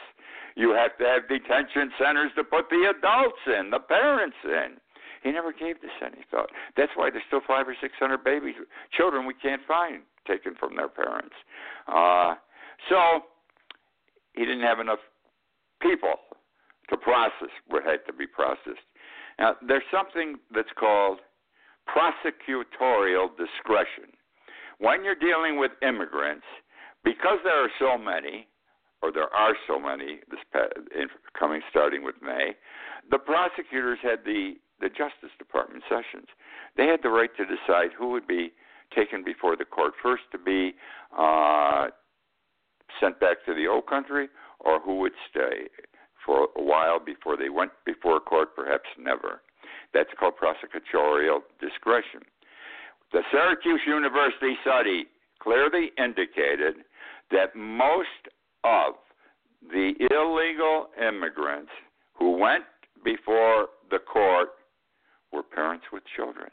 You 0.55 0.73
have 0.73 0.97
to 0.97 1.05
have 1.05 1.27
detention 1.27 1.91
centers 1.97 2.31
to 2.35 2.43
put 2.43 2.69
the 2.69 2.93
adults 2.95 3.41
in, 3.47 3.69
the 3.69 3.79
parents 3.79 4.37
in. 4.43 4.77
He 5.23 5.31
never 5.31 5.53
gave 5.53 5.81
this 5.81 5.91
any 6.05 6.23
thought. 6.29 6.49
That's 6.75 6.91
why 6.95 7.09
there's 7.09 7.23
still 7.27 7.41
five 7.47 7.67
or 7.67 7.75
six 7.79 7.93
hundred 7.97 8.23
babies, 8.23 8.55
children 8.91 9.25
we 9.25 9.33
can't 9.33 9.61
find 9.67 10.03
taken 10.27 10.55
from 10.59 10.75
their 10.75 10.89
parents. 10.89 11.35
Uh, 11.87 12.35
so 12.89 13.21
he 14.33 14.41
didn't 14.45 14.63
have 14.63 14.79
enough 14.79 14.99
people 15.81 16.15
to 16.89 16.97
process 16.97 17.49
what 17.67 17.83
had 17.83 18.05
to 18.07 18.13
be 18.13 18.27
processed. 18.27 18.83
Now, 19.39 19.55
there's 19.65 19.83
something 19.91 20.37
that's 20.53 20.71
called 20.77 21.19
prosecutorial 21.87 23.29
discretion. 23.37 24.11
When 24.79 25.03
you're 25.03 25.15
dealing 25.15 25.57
with 25.57 25.71
immigrants, 25.81 26.45
because 27.03 27.39
there 27.43 27.63
are 27.63 27.69
so 27.79 27.97
many, 27.97 28.47
or 29.03 29.11
there 29.11 29.33
are 29.35 29.53
so 29.67 29.77
many 29.77 30.19
this 30.31 30.39
coming 31.37 31.61
starting 31.69 32.03
with 32.03 32.15
May, 32.23 32.55
the 33.11 33.19
prosecutors 33.19 33.99
had 34.01 34.19
the 34.25 34.53
the 34.79 34.87
Justice 34.87 35.35
Department 35.37 35.83
sessions. 35.87 36.27
They 36.75 36.87
had 36.87 37.01
the 37.03 37.09
right 37.09 37.29
to 37.37 37.45
decide 37.45 37.91
who 37.97 38.09
would 38.11 38.27
be 38.27 38.51
taken 38.95 39.23
before 39.23 39.55
the 39.55 39.65
court 39.65 39.93
first 40.01 40.23
to 40.31 40.37
be 40.37 40.73
uh, 41.17 41.87
sent 42.99 43.19
back 43.19 43.45
to 43.45 43.53
the 43.53 43.67
old 43.67 43.87
country, 43.87 44.29
or 44.59 44.79
who 44.79 44.99
would 44.99 45.13
stay 45.29 45.67
for 46.25 46.47
a 46.57 46.63
while 46.63 46.99
before 46.99 47.37
they 47.37 47.49
went 47.49 47.71
before 47.85 48.19
court, 48.19 48.55
perhaps 48.55 48.87
never. 48.97 49.41
That's 49.93 50.09
called 50.19 50.33
prosecutorial 50.41 51.39
discretion. 51.59 52.21
The 53.11 53.21
Syracuse 53.31 53.81
University 53.85 54.55
study 54.61 55.05
clearly 55.39 55.91
indicated 55.97 56.83
that 57.31 57.55
most 57.55 58.31
of 58.63 58.95
the 59.61 59.93
illegal 60.11 60.87
immigrants 60.99 61.71
who 62.13 62.37
went 62.37 62.63
before 63.03 63.67
the 63.91 63.99
court 63.99 64.49
were 65.31 65.43
parents 65.43 65.85
with 65.91 66.03
children. 66.15 66.49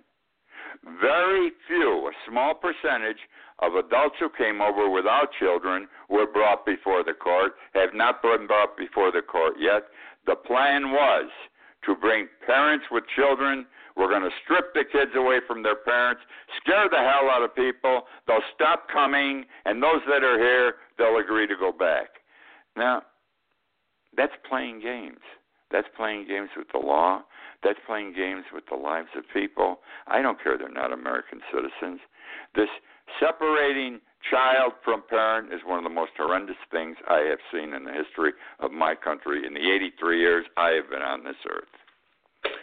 Very 1.01 1.51
few, 1.67 2.09
a 2.09 2.13
small 2.29 2.55
percentage 2.55 3.19
of 3.59 3.75
adults 3.75 4.17
who 4.19 4.29
came 4.31 4.61
over 4.61 4.89
without 4.89 5.29
children 5.39 5.89
were 6.09 6.27
brought 6.27 6.65
before 6.65 7.05
the 7.05 7.13
court, 7.13 7.53
have 7.75 7.95
not 7.95 8.23
been 8.23 8.47
brought 8.47 8.77
before 8.77 9.13
the 9.13 9.23
court 9.23 9.55
yet. 9.59 9.85
The 10.27 10.37
plan 10.37 10.93
was 10.93 11.29
to 11.85 11.95
bring 11.95 12.29
parents 12.47 12.87
with 12.91 13.05
children. 13.15 13.67
We're 13.97 14.09
going 14.09 14.23
to 14.23 14.37
strip 14.45 14.75
the 14.75 14.85
kids 14.85 15.13
away 15.15 15.39
from 15.47 15.63
their 15.63 15.77
parents, 15.77 16.23
scare 16.63 16.89
the 16.89 16.99
hell 16.99 17.31
out 17.31 17.43
of 17.43 17.55
people. 17.55 18.03
They'll 18.27 18.47
stop 18.55 18.89
coming, 18.93 19.45
and 19.65 19.83
those 19.83 20.01
that 20.09 20.23
are 20.23 20.39
here, 20.39 20.75
they'll 20.99 21.19
agree 21.19 21.47
to 21.47 21.57
go 21.57 21.73
back. 21.73 22.21
Now, 22.77 23.03
that's 24.17 24.33
playing 24.49 24.81
games. 24.81 25.21
That's 25.71 25.89
playing 25.97 26.27
games 26.27 26.51
with 26.57 26.67
the 26.73 26.79
law. 26.79 27.23
That's 27.63 27.79
playing 27.87 28.15
games 28.15 28.45
with 28.53 28.65
the 28.71 28.77
lives 28.77 29.09
of 29.17 29.25
people. 29.33 29.81
I 30.07 30.23
don't 30.23 30.43
care 30.43 30.59
they're 30.59 30.69
not 30.69 30.93
American 30.93 31.41
citizens. 31.53 32.01
This 32.55 32.69
separating 33.21 34.01
child 34.31 34.73
from 34.85 35.03
parent 35.09 35.53
is 35.53 35.61
one 35.65 35.79
of 35.79 35.85
the 35.85 35.91
most 35.91 36.13
horrendous 36.17 36.57
things 36.71 36.97
I 37.09 37.21
have 37.29 37.39
seen 37.53 37.73
in 37.73 37.85
the 37.85 37.93
history 37.93 38.33
of 38.59 38.73
my 38.73 38.95
country 38.95 39.47
in 39.47 39.55
the 39.55 39.61
83 39.61 40.19
years 40.19 40.47
I 40.57 40.71
have 40.71 40.91
been 40.91 41.03
on 41.03 41.25
this 41.25 41.37
earth. 41.49 41.69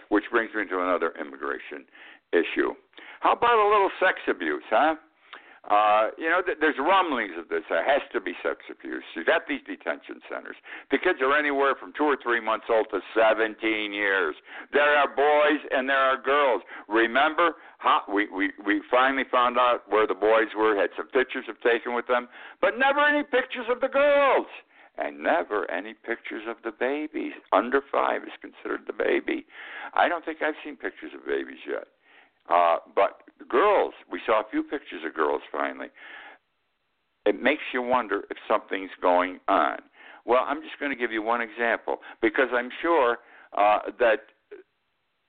Which 0.10 0.26
brings 0.32 0.54
me 0.54 0.66
to 0.66 0.82
another 0.82 1.14
immigration 1.20 1.86
issue. 2.32 2.74
How 3.20 3.34
about 3.34 3.58
a 3.58 3.68
little 3.68 3.92
sex 4.00 4.20
abuse, 4.28 4.64
huh? 4.70 4.96
Uh, 5.68 6.16
you 6.18 6.30
know, 6.30 6.40
th- 6.42 6.58
there's 6.62 6.80
rumblings 6.80 7.36
of 7.38 7.50
this. 7.50 7.64
There 7.68 7.84
has 7.84 8.00
to 8.14 8.22
be 8.22 8.32
sex 8.40 8.64
abuse. 8.72 9.04
You 9.16 9.26
got 9.26 9.52
these 9.52 9.60
detention 9.68 10.24
centers. 10.32 10.56
The 10.92 10.98
kids 10.98 11.20
are 11.20 11.36
anywhere 11.36 11.76
from 11.76 11.92
two 11.92 12.08
or 12.08 12.16
three 12.24 12.40
months 12.40 12.68
old 12.72 12.88
to 12.92 13.02
17 13.12 13.60
years. 13.92 14.36
There 14.72 14.96
are 14.96 15.12
boys 15.12 15.60
and 15.72 15.90
there 15.90 16.00
are 16.00 16.16
girls. 16.22 16.62
Remember, 16.88 17.60
how, 17.80 18.04
we, 18.08 18.30
we, 18.32 18.52
we 18.66 18.82
finally 18.90 19.26
found 19.30 19.58
out 19.58 19.84
where 19.90 20.08
the 20.08 20.16
boys 20.16 20.48
were, 20.56 20.80
had 20.80 20.92
some 20.96 21.08
pictures 21.08 21.46
of 21.50 21.60
taken 21.60 21.94
with 21.94 22.08
them, 22.08 22.30
but 22.62 22.80
never 22.80 23.02
any 23.02 23.24
pictures 23.24 23.68
of 23.70 23.82
the 23.82 23.90
girls. 23.90 24.48
And 24.98 25.22
never 25.22 25.70
any 25.70 25.94
pictures 25.94 26.44
of 26.48 26.58
the 26.64 26.72
babies. 26.72 27.34
Under 27.52 27.82
five 27.92 28.24
is 28.24 28.34
considered 28.42 28.82
the 28.88 28.94
baby. 28.94 29.46
I 29.94 30.10
don't 30.10 30.26
think 30.26 30.42
I've 30.42 30.56
seen 30.64 30.76
pictures 30.76 31.12
of 31.14 31.26
babies 31.26 31.60
yet. 31.70 31.88
Uh, 32.50 32.78
but 32.96 33.22
girls, 33.48 33.94
we 34.12 34.20
saw 34.26 34.42
a 34.42 34.50
few 34.50 34.64
pictures 34.64 35.02
of 35.06 35.14
girls 35.14 35.42
finally. 35.52 35.88
It 37.26 37.42
makes 37.42 37.64
you 37.74 37.82
wonder 37.82 38.24
if 38.32 38.38
something's 38.48 38.92
going 39.02 39.40
on. 39.48 39.80
Well, 40.26 40.44
I'm 40.48 40.62
just 40.62 40.80
going 40.80 40.92
to 40.92 40.98
give 40.98 41.12
you 41.12 41.22
one 41.22 41.42
example 41.42 41.98
because 42.22 42.50
I'm 42.54 42.70
sure 42.82 43.18
uh, 43.58 43.80
that 44.00 44.28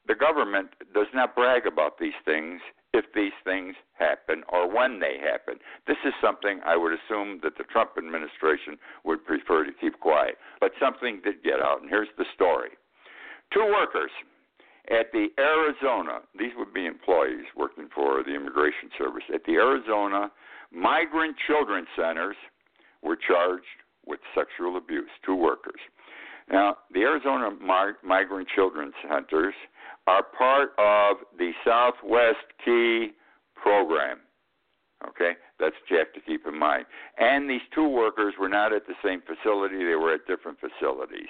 the 0.07 0.15
government 0.15 0.71
does 0.95 1.07
not 1.13 1.35
brag 1.35 1.67
about 1.67 1.99
these 1.99 2.17
things 2.25 2.61
if 2.95 3.05
these 3.15 3.37
things 3.45 3.75
happen 3.99 4.43
or 4.49 4.73
when 4.73 4.99
they 4.99 5.19
happen. 5.21 5.59
This 5.87 5.99
is 6.05 6.15
something 6.23 6.61
I 6.65 6.77
would 6.77 6.93
assume 6.93 7.41
that 7.43 7.59
the 7.59 7.65
Trump 7.65 7.91
administration 7.99 8.79
would 9.05 9.25
prefer 9.25 9.65
to 9.65 9.73
keep 9.73 10.01
quiet, 10.01 10.37
but 10.61 10.73
something 10.81 11.21
did 11.23 11.43
get 11.43 11.61
out, 11.61 11.83
and 11.83 11.91
here's 11.91 12.09
the 12.17 12.25
story. 12.35 12.71
Two 13.53 13.65
workers 13.65 14.11
at 14.91 15.13
the 15.13 15.29
Arizona, 15.39 16.21
these 16.39 16.53
would 16.57 16.73
be 16.73 16.87
employees 16.87 17.45
working 17.57 17.89
for 17.95 18.23
the 18.23 18.35
Immigration 18.35 18.89
Service, 18.97 19.25
at 19.33 19.45
the 19.45 19.55
Arizona 19.55 20.31
Migrant 20.73 21.37
Children 21.47 21.87
Centers 21.95 22.37
were 23.03 23.17
charged 23.17 23.65
with 24.07 24.21
sexual 24.35 24.77
abuse, 24.77 25.11
two 25.25 25.35
workers. 25.35 25.81
Now, 26.51 26.77
the 26.93 27.01
Arizona 27.01 27.51
Migrant 28.03 28.49
Children 28.55 28.93
Centers 29.07 29.55
are 30.09 30.23
part 30.23 30.71
of 30.79 31.19
the 31.37 31.53
Southwest 31.67 32.57
Key 32.65 33.11
program. 33.55 34.21
Okay, 35.07 35.33
that's 35.61 35.75
what 35.81 35.91
you 35.91 35.99
have 35.99 36.13
to 36.15 36.21
keep 36.21 36.47
in 36.47 36.59
mind. 36.59 36.87
And 37.19 37.49
these 37.49 37.61
two 37.75 37.87
workers 37.87 38.35
were 38.41 38.49
not 38.49 38.73
at 38.73 38.87
the 38.87 38.95
same 39.05 39.21
facility, 39.21 39.85
they 39.85 39.95
were 39.95 40.15
at 40.15 40.27
different 40.27 40.59
facilities. 40.59 41.29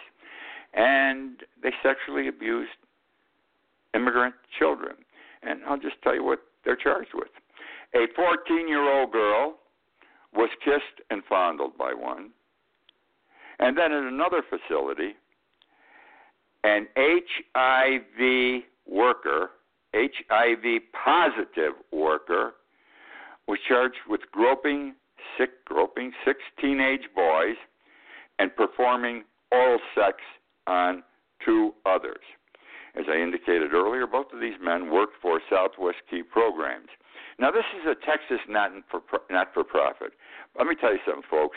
And 0.75 1.43
they 1.61 1.73
sexually 1.83 2.29
abused 2.29 2.71
immigrant 3.95 4.37
children. 4.57 4.95
And 5.43 5.61
I'll 5.69 5.81
just 5.81 6.01
tell 6.03 6.15
you 6.15 6.25
what 6.25 6.39
they're 6.65 6.77
charged 6.77 7.11
with. 7.15 7.29
A 7.95 8.07
14 8.15 8.69
year 8.69 8.89
old 8.89 9.11
girl 9.11 9.57
was 10.33 10.51
kissed 10.65 11.03
and 11.11 11.23
fondled 11.29 11.77
by 11.77 11.93
one. 11.95 12.31
And 13.59 13.77
then 13.77 13.91
at 13.91 14.05
another 14.05 14.43
facility, 14.49 15.17
an 16.65 16.87
HIV 16.97 18.63
worker, 18.87 19.51
HIV 19.95 20.81
positive 20.93 21.75
worker, 21.93 22.55
was 23.47 23.59
charged 23.67 23.99
with 24.09 24.21
groping 24.33 24.95
groping 25.67 26.13
six 26.25 26.41
teenage 26.61 27.09
boys 27.15 27.57
and 28.39 28.55
performing 28.57 29.23
oral 29.53 29.79
sex 29.95 30.17
on 30.67 31.03
two 31.45 31.73
others. 31.87 32.23
As 32.99 33.05
I 33.09 33.21
indicated 33.21 33.73
earlier, 33.73 34.07
both 34.07 34.33
of 34.33 34.41
these 34.41 34.59
men 34.61 34.91
worked 34.91 35.15
for 35.23 35.41
Southwest 35.51 35.99
Key 36.11 36.23
programs. 36.23 36.89
Now, 37.39 37.51
this 37.53 37.65
is 37.81 37.87
a 37.87 37.95
Texas 37.95 38.41
not 38.49 38.73
for 38.91 39.01
not 39.31 39.55
for 39.55 39.63
profit. 39.63 40.13
Let 40.57 40.67
me 40.67 40.75
tell 40.75 40.93
you 40.93 40.99
something, 41.07 41.23
folks. 41.31 41.57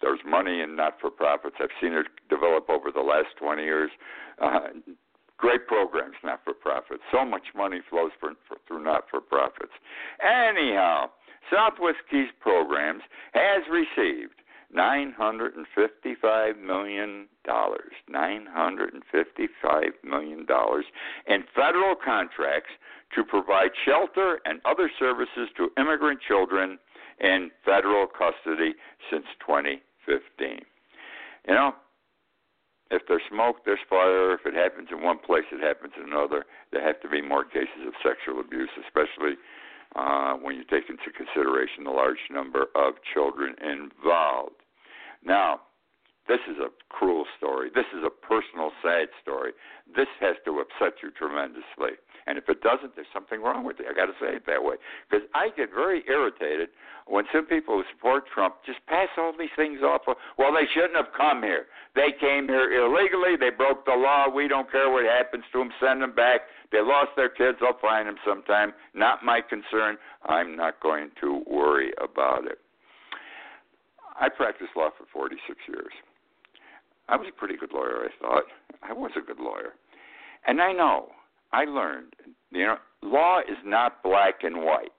There's 0.00 0.20
money 0.26 0.60
in 0.60 0.76
not 0.76 1.00
for 1.00 1.10
profits. 1.10 1.56
I've 1.60 1.70
seen 1.80 1.92
it 1.92 2.06
develop 2.28 2.68
over 2.68 2.90
the 2.92 3.00
last 3.00 3.36
20 3.38 3.62
years. 3.62 3.90
Uh, 4.42 4.68
great 5.38 5.66
programs, 5.66 6.16
not 6.22 6.40
for 6.44 6.52
profits. 6.52 7.02
So 7.12 7.24
much 7.24 7.48
money 7.54 7.80
flows 7.88 8.10
for, 8.20 8.32
for, 8.48 8.58
through 8.66 8.84
not 8.84 9.04
for 9.10 9.20
profits. 9.20 9.72
Anyhow, 10.20 11.06
Southwest 11.50 11.98
Keys 12.10 12.28
Programs 12.40 13.02
has 13.32 13.62
received 13.70 14.42
$955 14.74 16.60
million, 16.60 17.28
$955 17.48 19.92
million 20.04 20.46
in 21.28 21.44
federal 21.54 21.94
contracts 21.94 22.70
to 23.14 23.22
provide 23.22 23.70
shelter 23.84 24.40
and 24.44 24.60
other 24.64 24.90
services 24.98 25.48
to 25.56 25.70
immigrant 25.80 26.18
children 26.26 26.76
in 27.20 27.50
federal 27.64 28.06
custody 28.06 28.74
since 29.10 29.24
2015. 29.40 30.60
You 31.48 31.54
know, 31.54 31.72
if 32.90 33.02
there's 33.08 33.22
smoke, 33.30 33.64
there's 33.64 33.82
fire. 33.88 34.34
If 34.34 34.46
it 34.46 34.54
happens 34.54 34.88
in 34.90 35.02
one 35.02 35.18
place, 35.18 35.44
it 35.50 35.62
happens 35.62 35.92
in 35.98 36.12
another. 36.12 36.44
There 36.72 36.84
have 36.84 37.00
to 37.02 37.08
be 37.08 37.22
more 37.22 37.44
cases 37.44 37.86
of 37.86 37.94
sexual 38.02 38.40
abuse, 38.40 38.70
especially 38.84 39.34
uh, 39.94 40.34
when 40.34 40.56
you 40.56 40.64
take 40.64 40.88
into 40.88 41.10
consideration 41.10 41.84
the 41.84 41.90
large 41.90 42.30
number 42.30 42.66
of 42.74 42.94
children 43.14 43.54
involved. 43.62 44.62
Now, 45.24 45.60
this 46.28 46.42
is 46.50 46.58
a 46.58 46.70
cruel 46.90 47.24
story. 47.38 47.70
This 47.74 47.86
is 47.94 48.02
a 48.04 48.10
personal, 48.10 48.70
sad 48.82 49.08
story. 49.22 49.52
This 49.86 50.10
has 50.20 50.34
to 50.44 50.58
upset 50.58 50.98
you 51.02 51.10
tremendously. 51.10 51.98
And 52.26 52.38
if 52.38 52.48
it 52.48 52.60
doesn't, 52.60 52.96
there's 52.96 53.06
something 53.14 53.40
wrong 53.40 53.64
with 53.64 53.78
it. 53.78 53.86
I 53.88 53.94
got 53.94 54.06
to 54.06 54.18
say 54.20 54.34
it 54.34 54.46
that 54.46 54.62
way 54.62 54.76
because 55.08 55.26
I 55.34 55.50
get 55.56 55.70
very 55.70 56.02
irritated 56.08 56.70
when 57.06 57.24
some 57.32 57.46
people 57.46 57.78
who 57.78 57.84
support 57.94 58.24
Trump 58.34 58.56
just 58.66 58.84
pass 58.86 59.06
all 59.16 59.32
these 59.38 59.54
things 59.54 59.78
off. 59.82 60.02
Well, 60.06 60.52
they 60.52 60.66
shouldn't 60.74 60.96
have 60.96 61.14
come 61.16 61.42
here. 61.42 61.66
They 61.94 62.10
came 62.18 62.48
here 62.48 62.66
illegally. 62.74 63.38
They 63.38 63.54
broke 63.54 63.86
the 63.86 63.94
law. 63.94 64.26
We 64.28 64.48
don't 64.48 64.70
care 64.70 64.90
what 64.90 65.04
happens 65.04 65.44
to 65.52 65.58
them. 65.58 65.70
Send 65.78 66.02
them 66.02 66.14
back. 66.14 66.42
They 66.72 66.82
lost 66.82 67.10
their 67.14 67.28
kids. 67.28 67.58
I'll 67.62 67.78
find 67.78 68.08
them 68.08 68.16
sometime. 68.26 68.72
Not 68.92 69.24
my 69.24 69.40
concern. 69.40 69.96
I'm 70.24 70.56
not 70.56 70.80
going 70.82 71.10
to 71.20 71.44
worry 71.46 71.92
about 72.02 72.46
it. 72.46 72.58
I 74.18 74.28
practiced 74.28 74.70
law 74.74 74.90
for 74.96 75.06
46 75.12 75.56
years. 75.68 75.92
I 77.08 77.16
was 77.16 77.28
a 77.28 77.38
pretty 77.38 77.56
good 77.56 77.70
lawyer, 77.72 78.02
I 78.02 78.10
thought. 78.20 78.44
I 78.82 78.92
was 78.92 79.12
a 79.16 79.20
good 79.20 79.38
lawyer. 79.38 79.74
And 80.46 80.60
I 80.60 80.72
know, 80.72 81.10
I 81.52 81.64
learned, 81.64 82.12
you 82.50 82.66
know, 82.66 82.76
law 83.02 83.40
is 83.40 83.58
not 83.64 84.02
black 84.02 84.42
and 84.42 84.64
white. 84.64 84.92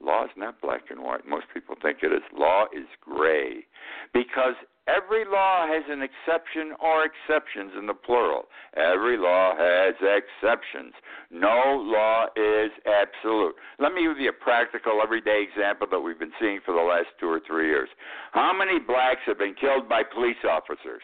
Law 0.00 0.24
is 0.24 0.30
not 0.36 0.60
black 0.60 0.82
and 0.90 1.02
white. 1.02 1.26
Most 1.26 1.46
people 1.54 1.74
think 1.80 1.98
it 2.02 2.12
is. 2.12 2.22
Law 2.36 2.66
is 2.74 2.86
gray. 3.00 3.64
Because 4.12 4.54
Every 4.86 5.24
law 5.24 5.66
has 5.66 5.82
an 5.90 5.98
exception 6.00 6.70
or 6.78 7.02
exceptions 7.02 7.72
in 7.76 7.86
the 7.86 7.94
plural. 7.94 8.46
Every 8.76 9.18
law 9.18 9.56
has 9.58 9.94
exceptions. 9.98 10.94
No 11.28 11.82
law 11.82 12.26
is 12.36 12.70
absolute. 12.86 13.56
Let 13.80 13.94
me 13.94 14.06
give 14.06 14.18
you 14.18 14.30
a 14.30 14.32
practical, 14.32 15.02
everyday 15.02 15.42
example 15.42 15.88
that 15.90 15.98
we've 15.98 16.18
been 16.18 16.34
seeing 16.38 16.60
for 16.64 16.72
the 16.72 16.86
last 16.86 17.08
two 17.18 17.26
or 17.26 17.40
three 17.44 17.66
years. 17.66 17.88
How 18.30 18.52
many 18.56 18.78
blacks 18.78 19.22
have 19.26 19.38
been 19.38 19.54
killed 19.58 19.88
by 19.88 20.02
police 20.04 20.38
officers? 20.48 21.02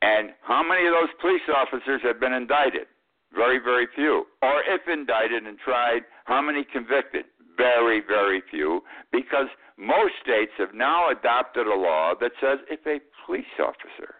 And 0.00 0.30
how 0.42 0.62
many 0.62 0.86
of 0.86 0.94
those 0.94 1.10
police 1.20 1.42
officers 1.50 2.00
have 2.04 2.20
been 2.20 2.32
indicted? 2.32 2.86
Very, 3.34 3.58
very 3.58 3.86
few. 3.94 4.24
Or 4.42 4.62
if 4.66 4.88
indicted 4.88 5.46
and 5.46 5.58
tried, 5.58 6.02
how 6.24 6.40
many 6.40 6.64
convicted? 6.64 7.26
Very, 7.56 8.00
very 8.06 8.42
few. 8.50 8.82
Because 9.12 9.48
most 9.76 10.14
states 10.22 10.52
have 10.58 10.74
now 10.74 11.10
adopted 11.10 11.66
a 11.66 11.74
law 11.74 12.14
that 12.20 12.32
says 12.40 12.58
if 12.70 12.80
a 12.86 13.00
police 13.26 13.44
officer 13.58 14.14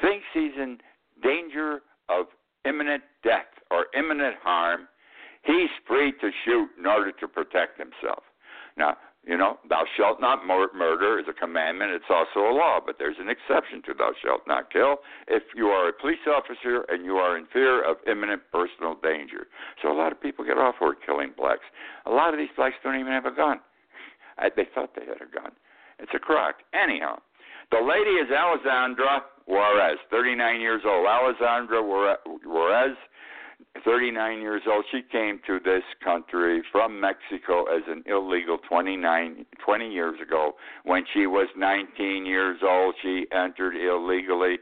thinks 0.00 0.24
he's 0.32 0.52
in 0.56 0.78
danger 1.22 1.82
of 2.08 2.26
imminent 2.64 3.02
death 3.22 3.46
or 3.70 3.86
imminent 3.96 4.36
harm, 4.42 4.88
he's 5.44 5.70
free 5.86 6.12
to 6.20 6.30
shoot 6.44 6.68
in 6.78 6.86
order 6.86 7.12
to 7.12 7.28
protect 7.28 7.78
himself. 7.78 8.22
Now, 8.76 8.96
you 9.26 9.38
know, 9.38 9.58
thou 9.68 9.84
shalt 9.96 10.20
not 10.20 10.46
mur- 10.46 10.72
murder 10.74 11.18
is 11.18 11.26
a 11.28 11.32
commandment. 11.32 11.92
It's 11.92 12.10
also 12.10 12.50
a 12.50 12.52
law, 12.52 12.78
but 12.84 12.96
there's 12.98 13.16
an 13.18 13.28
exception 13.28 13.80
to 13.86 13.94
thou 13.94 14.12
shalt 14.22 14.42
not 14.46 14.70
kill 14.70 14.98
if 15.28 15.42
you 15.56 15.68
are 15.68 15.88
a 15.88 15.92
police 15.92 16.24
officer 16.28 16.84
and 16.88 17.04
you 17.04 17.16
are 17.16 17.38
in 17.38 17.46
fear 17.52 17.82
of 17.82 17.96
imminent 18.06 18.42
personal 18.52 18.96
danger. 19.02 19.46
So 19.82 19.90
a 19.90 19.96
lot 19.96 20.12
of 20.12 20.20
people 20.20 20.44
get 20.44 20.58
off 20.58 20.76
work 20.80 20.98
killing 21.04 21.32
blacks. 21.36 21.64
A 22.06 22.10
lot 22.10 22.34
of 22.34 22.38
these 22.38 22.52
blacks 22.54 22.76
don't 22.84 23.00
even 23.00 23.12
have 23.12 23.24
a 23.24 23.34
gun. 23.34 23.60
I, 24.36 24.50
they 24.54 24.68
thought 24.74 24.94
they 24.94 25.06
had 25.06 25.22
a 25.22 25.30
gun. 25.32 25.52
It's 25.98 26.12
a 26.14 26.18
crock. 26.18 26.56
Anyhow, 26.74 27.18
the 27.70 27.80
lady 27.80 28.20
is 28.20 28.28
Alejandra 28.28 29.24
Juarez, 29.46 29.98
39 30.10 30.60
years 30.60 30.82
old. 30.84 31.06
Alejandra 31.06 31.80
Juarez, 31.80 32.96
39 33.84 34.40
years 34.40 34.62
old. 34.70 34.84
She 34.90 35.02
came 35.10 35.40
to 35.46 35.58
this 35.58 35.82
country 36.02 36.62
from 36.70 37.00
Mexico 37.00 37.64
as 37.64 37.82
an 37.88 38.04
illegal 38.06 38.58
29, 38.68 39.46
20 39.64 39.90
years 39.90 40.20
ago. 40.20 40.52
When 40.84 41.04
she 41.12 41.26
was 41.26 41.48
19 41.56 42.26
years 42.26 42.58
old, 42.62 42.94
she 43.02 43.26
entered 43.32 43.74
illegally. 43.76 44.58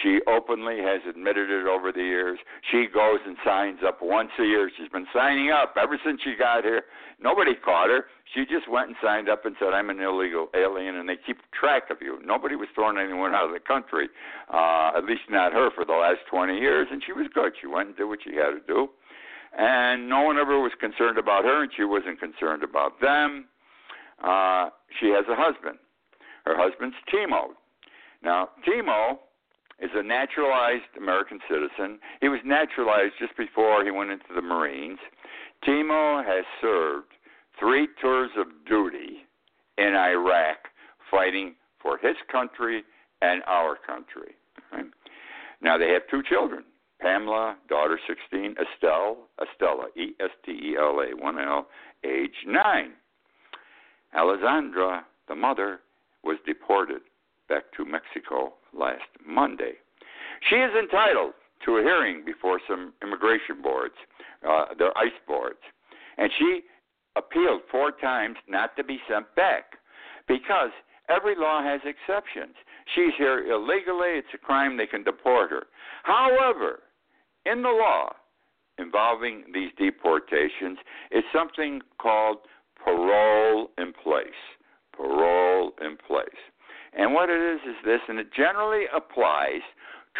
She 0.00 0.20
openly 0.26 0.78
has 0.78 1.02
admitted 1.06 1.50
it 1.50 1.66
over 1.66 1.92
the 1.92 2.00
years. 2.00 2.38
She 2.70 2.86
goes 2.92 3.20
and 3.26 3.36
signs 3.44 3.80
up 3.86 4.00
once 4.00 4.30
a 4.38 4.44
year. 4.44 4.70
She's 4.74 4.88
been 4.88 5.06
signing 5.12 5.50
up 5.50 5.76
ever 5.76 5.98
since 6.02 6.22
she 6.24 6.34
got 6.34 6.64
here. 6.64 6.84
Nobody 7.20 7.54
caught 7.54 7.90
her. 7.90 8.06
She 8.32 8.46
just 8.46 8.68
went 8.70 8.88
and 8.88 8.96
signed 9.02 9.28
up 9.28 9.44
and 9.44 9.54
said, 9.58 9.74
I'm 9.74 9.90
an 9.90 10.00
illegal 10.00 10.48
alien, 10.54 10.96
and 10.96 11.08
they 11.08 11.16
keep 11.16 11.38
track 11.52 11.90
of 11.90 11.98
you. 12.00 12.18
Nobody 12.24 12.56
was 12.56 12.68
throwing 12.74 12.96
anyone 12.96 13.34
out 13.34 13.44
of 13.44 13.52
the 13.52 13.60
country, 13.60 14.08
uh, 14.52 14.92
at 14.96 15.04
least 15.04 15.28
not 15.28 15.52
her, 15.52 15.70
for 15.70 15.84
the 15.84 15.92
last 15.92 16.20
20 16.30 16.56
years, 16.56 16.88
and 16.90 17.02
she 17.04 17.12
was 17.12 17.26
good. 17.32 17.52
She 17.60 17.66
went 17.66 17.88
and 17.88 17.96
did 17.96 18.04
what 18.04 18.20
she 18.24 18.34
had 18.34 18.56
to 18.56 18.60
do. 18.66 18.88
And 19.56 20.08
no 20.08 20.22
one 20.22 20.38
ever 20.38 20.58
was 20.58 20.72
concerned 20.80 21.18
about 21.18 21.44
her, 21.44 21.62
and 21.62 21.70
she 21.76 21.84
wasn't 21.84 22.18
concerned 22.18 22.62
about 22.62 22.98
them. 23.02 23.44
Uh, 24.24 24.70
she 24.98 25.08
has 25.08 25.26
a 25.28 25.36
husband. 25.36 25.76
Her 26.46 26.56
husband's 26.56 26.96
Timo. 27.12 27.52
Now, 28.22 28.48
Timo 28.66 29.18
is 29.82 29.90
a 29.94 30.02
naturalized 30.02 30.96
American 30.96 31.40
citizen. 31.48 31.98
He 32.20 32.28
was 32.28 32.40
naturalized 32.44 33.14
just 33.18 33.36
before 33.36 33.84
he 33.84 33.90
went 33.90 34.10
into 34.10 34.32
the 34.34 34.40
Marines. 34.40 34.98
Timo 35.66 36.24
has 36.24 36.44
served 36.60 37.08
three 37.58 37.88
tours 38.00 38.30
of 38.38 38.46
duty 38.66 39.26
in 39.78 39.94
Iraq 39.94 40.68
fighting 41.10 41.54
for 41.82 41.98
his 41.98 42.16
country 42.30 42.84
and 43.20 43.42
our 43.46 43.76
country. 43.86 44.34
Now 45.60 45.78
they 45.78 45.90
have 45.90 46.02
two 46.10 46.22
children. 46.28 46.64
Pamela, 47.00 47.56
daughter 47.68 47.98
16, 48.06 48.56
Estelle, 48.58 49.28
Estella, 49.40 49.86
E 49.96 50.14
S 50.20 50.30
T 50.44 50.52
E 50.52 50.76
L 50.78 51.00
A, 51.00 51.16
1 51.16 51.38
L, 51.38 51.66
age 52.04 52.34
9. 52.46 52.92
Alejandra, 54.16 55.02
the 55.28 55.34
mother, 55.34 55.80
was 56.22 56.36
deported 56.46 57.02
back 57.52 57.64
to 57.76 57.84
Mexico 57.84 58.54
last 58.72 59.04
Monday. 59.26 59.72
She 60.48 60.56
is 60.56 60.70
entitled 60.74 61.34
to 61.66 61.76
a 61.76 61.82
hearing 61.82 62.24
before 62.24 62.58
some 62.66 62.94
immigration 63.02 63.60
boards, 63.62 63.94
uh, 64.48 64.72
their 64.78 64.96
ICE 64.96 65.20
boards, 65.28 65.60
and 66.16 66.30
she 66.38 66.62
appealed 67.14 67.60
four 67.70 67.92
times 67.92 68.36
not 68.48 68.74
to 68.76 68.82
be 68.82 68.98
sent 69.06 69.26
back 69.36 69.64
because 70.26 70.70
every 71.10 71.34
law 71.36 71.62
has 71.62 71.82
exceptions. 71.84 72.54
She's 72.94 73.12
here 73.18 73.44
illegally, 73.52 74.16
it's 74.16 74.32
a 74.32 74.38
crime, 74.38 74.78
they 74.78 74.86
can 74.86 75.04
deport 75.04 75.50
her. 75.50 75.64
However, 76.04 76.80
in 77.44 77.60
the 77.60 77.68
law 77.68 78.12
involving 78.78 79.44
these 79.52 79.70
deportations 79.76 80.78
is 81.10 81.22
something 81.34 81.82
called 82.00 82.38
parole 82.82 83.68
in 83.76 83.92
place. 83.92 84.40
Parole 84.96 85.72
in 85.82 85.98
place. 86.08 86.42
And 86.92 87.14
what 87.14 87.30
it 87.30 87.40
is 87.40 87.60
is 87.66 87.76
this, 87.84 88.00
and 88.08 88.18
it 88.18 88.32
generally 88.34 88.84
applies 88.94 89.62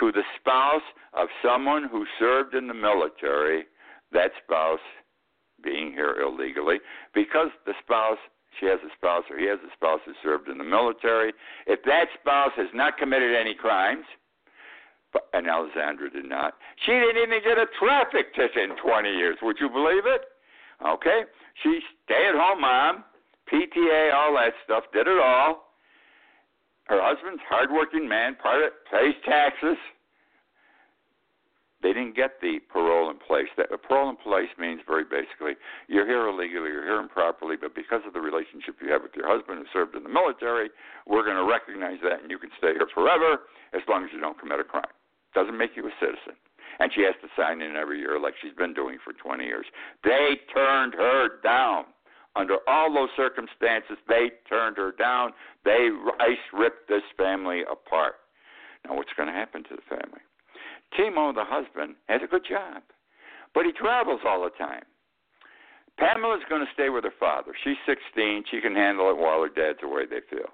to 0.00 0.10
the 0.10 0.22
spouse 0.40 0.82
of 1.12 1.28
someone 1.44 1.88
who 1.90 2.06
served 2.18 2.54
in 2.54 2.66
the 2.66 2.74
military, 2.74 3.64
that 4.12 4.32
spouse 4.42 4.80
being 5.62 5.92
here 5.92 6.16
illegally, 6.20 6.78
because 7.14 7.48
the 7.66 7.74
spouse, 7.82 8.18
she 8.58 8.66
has 8.66 8.80
a 8.84 8.92
spouse 8.96 9.24
or 9.30 9.38
he 9.38 9.46
has 9.46 9.58
a 9.60 9.72
spouse 9.74 10.00
who 10.04 10.12
served 10.22 10.48
in 10.48 10.58
the 10.58 10.64
military. 10.64 11.32
If 11.66 11.80
that 11.84 12.06
spouse 12.20 12.52
has 12.56 12.68
not 12.74 12.96
committed 12.96 13.36
any 13.36 13.54
crimes, 13.54 14.04
and 15.34 15.46
Alejandra 15.46 16.10
did 16.12 16.24
not, 16.24 16.54
she 16.84 16.92
didn't 16.92 17.22
even 17.22 17.40
get 17.44 17.58
a 17.58 17.66
traffic 17.78 18.34
ticket 18.34 18.70
in 18.70 18.76
20 18.76 19.10
years. 19.10 19.36
Would 19.42 19.58
you 19.60 19.68
believe 19.68 20.06
it? 20.06 20.22
Okay? 20.86 21.22
She's 21.62 21.82
stay 22.04 22.28
at 22.28 22.34
home 22.34 22.62
mom, 22.62 23.04
PTA, 23.52 24.12
all 24.14 24.34
that 24.34 24.52
stuff, 24.64 24.84
did 24.92 25.06
it 25.06 25.18
all. 25.18 25.71
Her 26.92 27.00
husband's 27.00 27.40
hardworking 27.48 28.04
man, 28.04 28.36
of, 28.36 28.84
pays 28.92 29.16
taxes. 29.24 29.80
They 31.80 31.96
didn't 31.96 32.14
get 32.14 32.36
the 32.44 32.60
parole 32.68 33.08
in 33.08 33.16
place. 33.16 33.48
That 33.56 33.72
parole 33.88 34.12
in 34.12 34.20
place 34.20 34.52
means 34.60 34.84
very 34.86 35.08
basically 35.08 35.56
you're 35.88 36.04
here 36.04 36.28
illegally, 36.28 36.68
you're 36.68 36.84
here 36.84 37.00
improperly, 37.00 37.56
but 37.56 37.74
because 37.74 38.04
of 38.06 38.12
the 38.12 38.20
relationship 38.20 38.76
you 38.84 38.92
have 38.92 39.00
with 39.00 39.16
your 39.16 39.24
husband 39.24 39.56
who 39.56 39.64
served 39.72 39.96
in 39.96 40.04
the 40.04 40.12
military, 40.12 40.68
we're 41.08 41.24
going 41.24 41.40
to 41.40 41.48
recognize 41.48 41.96
that, 42.04 42.20
and 42.20 42.30
you 42.30 42.36
can 42.36 42.52
stay 42.60 42.76
here 42.76 42.86
forever 42.92 43.48
as 43.72 43.80
long 43.88 44.04
as 44.04 44.10
you 44.12 44.20
don't 44.20 44.38
commit 44.38 44.60
a 44.60 44.64
crime. 44.64 44.92
Doesn't 45.32 45.56
make 45.56 45.72
you 45.72 45.88
a 45.88 45.94
citizen. 45.96 46.36
And 46.78 46.92
she 46.92 47.08
has 47.08 47.16
to 47.24 47.28
sign 47.40 47.64
in 47.64 47.74
every 47.74 48.04
year 48.04 48.20
like 48.20 48.34
she's 48.36 48.52
been 48.52 48.76
doing 48.76 48.98
for 49.02 49.16
20 49.16 49.42
years. 49.48 49.64
They 50.04 50.44
turned 50.52 50.92
her 50.92 51.40
down. 51.40 51.88
Under 52.34 52.56
all 52.66 52.92
those 52.92 53.10
circumstances, 53.16 53.98
they 54.08 54.30
turned 54.48 54.76
her 54.78 54.92
down. 54.92 55.32
They 55.64 55.88
ICE 56.18 56.38
ripped 56.52 56.88
this 56.88 57.02
family 57.16 57.62
apart. 57.70 58.14
Now, 58.84 58.96
what's 58.96 59.12
going 59.16 59.28
to 59.28 59.34
happen 59.34 59.62
to 59.64 59.76
the 59.76 59.82
family? 59.88 60.20
Timo, 60.98 61.34
the 61.34 61.44
husband, 61.44 61.96
has 62.08 62.20
a 62.24 62.26
good 62.26 62.44
job, 62.48 62.82
but 63.54 63.64
he 63.64 63.72
travels 63.72 64.20
all 64.26 64.42
the 64.42 64.50
time. 64.50 64.82
Pamela's 65.98 66.42
going 66.48 66.64
to 66.64 66.72
stay 66.72 66.88
with 66.88 67.04
her 67.04 67.14
father. 67.20 67.52
She's 67.62 67.76
16. 67.86 68.44
She 68.50 68.60
can 68.60 68.74
handle 68.74 69.10
it 69.10 69.16
while 69.16 69.42
her 69.42 69.48
dad's 69.48 69.84
away, 69.84 70.06
they 70.08 70.20
feel. 70.28 70.48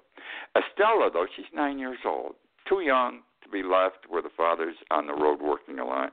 Estella, 0.55 1.09
though, 1.11 1.27
she's 1.35 1.45
nine 1.53 1.79
years 1.79 1.99
old, 2.05 2.35
too 2.67 2.81
young 2.81 3.21
to 3.43 3.49
be 3.49 3.63
left 3.63 4.05
where 4.07 4.21
the 4.21 4.35
father's 4.35 4.75
on 4.91 5.07
the 5.07 5.13
road 5.13 5.41
working 5.41 5.79
a 5.79 5.85
lot. 5.85 6.11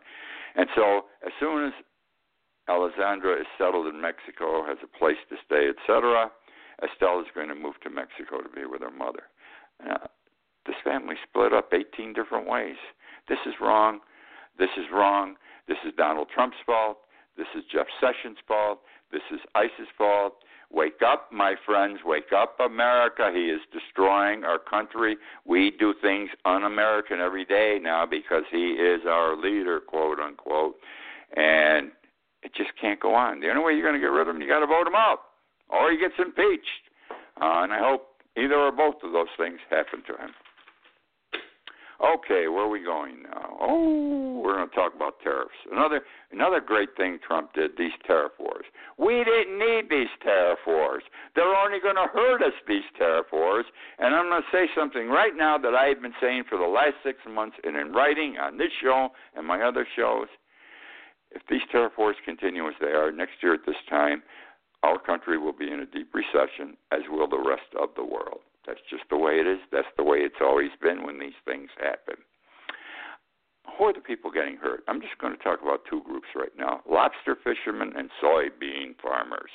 And 0.54 0.68
so, 0.74 1.06
as 1.26 1.32
soon 1.40 1.66
as 1.66 1.72
Alejandra 2.68 3.40
is 3.40 3.46
settled 3.58 3.86
in 3.86 4.00
Mexico, 4.00 4.64
has 4.66 4.78
a 4.82 4.98
place 4.98 5.16
to 5.30 5.36
stay, 5.46 5.68
etc., 5.68 6.30
Estelle 6.82 7.20
is 7.20 7.26
going 7.34 7.48
to 7.48 7.54
move 7.54 7.74
to 7.82 7.90
Mexico 7.90 8.42
to 8.42 8.48
be 8.48 8.66
with 8.66 8.82
her 8.82 8.90
mother. 8.90 9.24
Uh, 9.88 10.06
this 10.66 10.76
family 10.84 11.14
split 11.28 11.52
up 11.52 11.72
18 11.72 12.12
different 12.12 12.46
ways. 12.46 12.76
This 13.28 13.38
is 13.46 13.54
wrong. 13.60 14.00
This 14.58 14.68
is 14.76 14.84
wrong. 14.92 15.36
This 15.68 15.78
is 15.86 15.92
Donald 15.96 16.28
Trump's 16.34 16.56
fault. 16.66 16.98
This 17.36 17.46
is 17.56 17.64
Jeff 17.72 17.86
Sessions' 18.00 18.38
fault. 18.46 18.80
This 19.12 19.22
is 19.32 19.40
ICE's 19.54 19.88
fault. 19.96 20.34
Wake 20.70 21.00
up, 21.06 21.30
my 21.32 21.54
friends. 21.64 22.00
Wake 22.04 22.32
up, 22.36 22.58
America. 22.58 23.30
He 23.32 23.50
is 23.50 23.60
destroying 23.72 24.44
our 24.44 24.58
country. 24.58 25.16
We 25.44 25.72
do 25.78 25.94
things 26.00 26.30
un 26.44 26.64
American 26.64 27.20
every 27.20 27.44
day 27.44 27.78
now 27.80 28.04
because 28.06 28.44
he 28.50 28.72
is 28.72 29.02
our 29.06 29.36
leader, 29.36 29.80
quote 29.80 30.18
unquote. 30.18 30.76
And 31.36 31.92
it 32.46 32.54
just 32.54 32.70
can't 32.80 33.00
go 33.00 33.12
on. 33.12 33.40
The 33.40 33.50
only 33.50 33.64
way 33.64 33.72
you're 33.74 33.82
going 33.82 33.98
to 33.98 34.00
get 34.00 34.14
rid 34.14 34.28
of 34.28 34.34
him, 34.34 34.40
you 34.40 34.46
got 34.46 34.60
to 34.60 34.70
vote 34.70 34.86
him 34.86 34.94
out, 34.94 35.34
or 35.68 35.90
he 35.90 35.98
gets 35.98 36.14
impeached. 36.16 36.86
Uh, 37.42 37.66
and 37.66 37.72
I 37.74 37.82
hope 37.82 38.22
either 38.38 38.54
or 38.54 38.70
both 38.70 39.02
of 39.02 39.10
those 39.10 39.34
things 39.36 39.58
happen 39.68 40.06
to 40.06 40.14
him. 40.14 40.30
Okay, 41.98 42.46
where 42.46 42.64
are 42.64 42.68
we 42.68 42.84
going 42.84 43.22
now? 43.22 43.56
Oh, 43.58 44.42
we're 44.44 44.56
going 44.56 44.68
to 44.68 44.74
talk 44.76 44.94
about 44.94 45.18
tariffs. 45.24 45.56
Another 45.72 46.02
another 46.30 46.60
great 46.60 46.90
thing 46.94 47.18
Trump 47.26 47.54
did, 47.54 47.72
these 47.78 47.96
tariff 48.06 48.32
wars. 48.38 48.66
We 48.98 49.24
didn't 49.24 49.58
need 49.58 49.88
these 49.88 50.12
tariff 50.22 50.58
wars. 50.66 51.02
They're 51.34 51.56
only 51.56 51.80
going 51.80 51.96
to 51.96 52.06
hurt 52.12 52.42
us, 52.42 52.52
these 52.68 52.84
tariff 52.98 53.26
wars. 53.32 53.64
And 53.98 54.14
I'm 54.14 54.28
going 54.28 54.42
to 54.42 54.48
say 54.52 54.68
something 54.76 55.08
right 55.08 55.32
now 55.34 55.56
that 55.56 55.74
I've 55.74 56.02
been 56.02 56.14
saying 56.20 56.44
for 56.50 56.58
the 56.58 56.68
last 56.68 57.00
six 57.02 57.18
months 57.26 57.56
and 57.64 57.74
in 57.76 57.92
writing 57.92 58.36
on 58.36 58.58
this 58.58 58.72
show 58.82 59.08
and 59.34 59.46
my 59.46 59.62
other 59.62 59.86
shows. 59.96 60.28
If 61.36 61.42
these 61.50 61.68
tariff 61.70 61.92
wars 61.98 62.16
continue 62.24 62.66
as 62.66 62.72
they 62.80 62.96
are 62.96 63.12
next 63.12 63.42
year 63.42 63.52
at 63.52 63.66
this 63.66 63.76
time, 63.90 64.22
our 64.82 64.98
country 64.98 65.36
will 65.36 65.52
be 65.52 65.70
in 65.70 65.80
a 65.80 65.86
deep 65.86 66.14
recession, 66.14 66.78
as 66.90 67.02
will 67.10 67.28
the 67.28 67.36
rest 67.36 67.68
of 67.78 67.90
the 67.94 68.04
world. 68.04 68.40
That's 68.66 68.80
just 68.88 69.04
the 69.10 69.18
way 69.18 69.34
it 69.36 69.46
is. 69.46 69.58
That's 69.70 69.92
the 69.98 70.02
way 70.02 70.24
it's 70.24 70.40
always 70.40 70.70
been 70.80 71.04
when 71.04 71.18
these 71.20 71.36
things 71.44 71.68
happen. 71.76 72.16
Who 73.76 73.84
are 73.84 73.92
the 73.92 74.00
people 74.00 74.30
getting 74.30 74.56
hurt? 74.56 74.80
I'm 74.88 75.02
just 75.02 75.18
going 75.18 75.36
to 75.36 75.42
talk 75.44 75.60
about 75.60 75.84
two 75.84 76.00
groups 76.08 76.28
right 76.34 76.56
now 76.56 76.80
lobster 76.88 77.36
fishermen 77.36 77.92
and 77.94 78.08
soybean 78.16 78.96
farmers. 78.96 79.52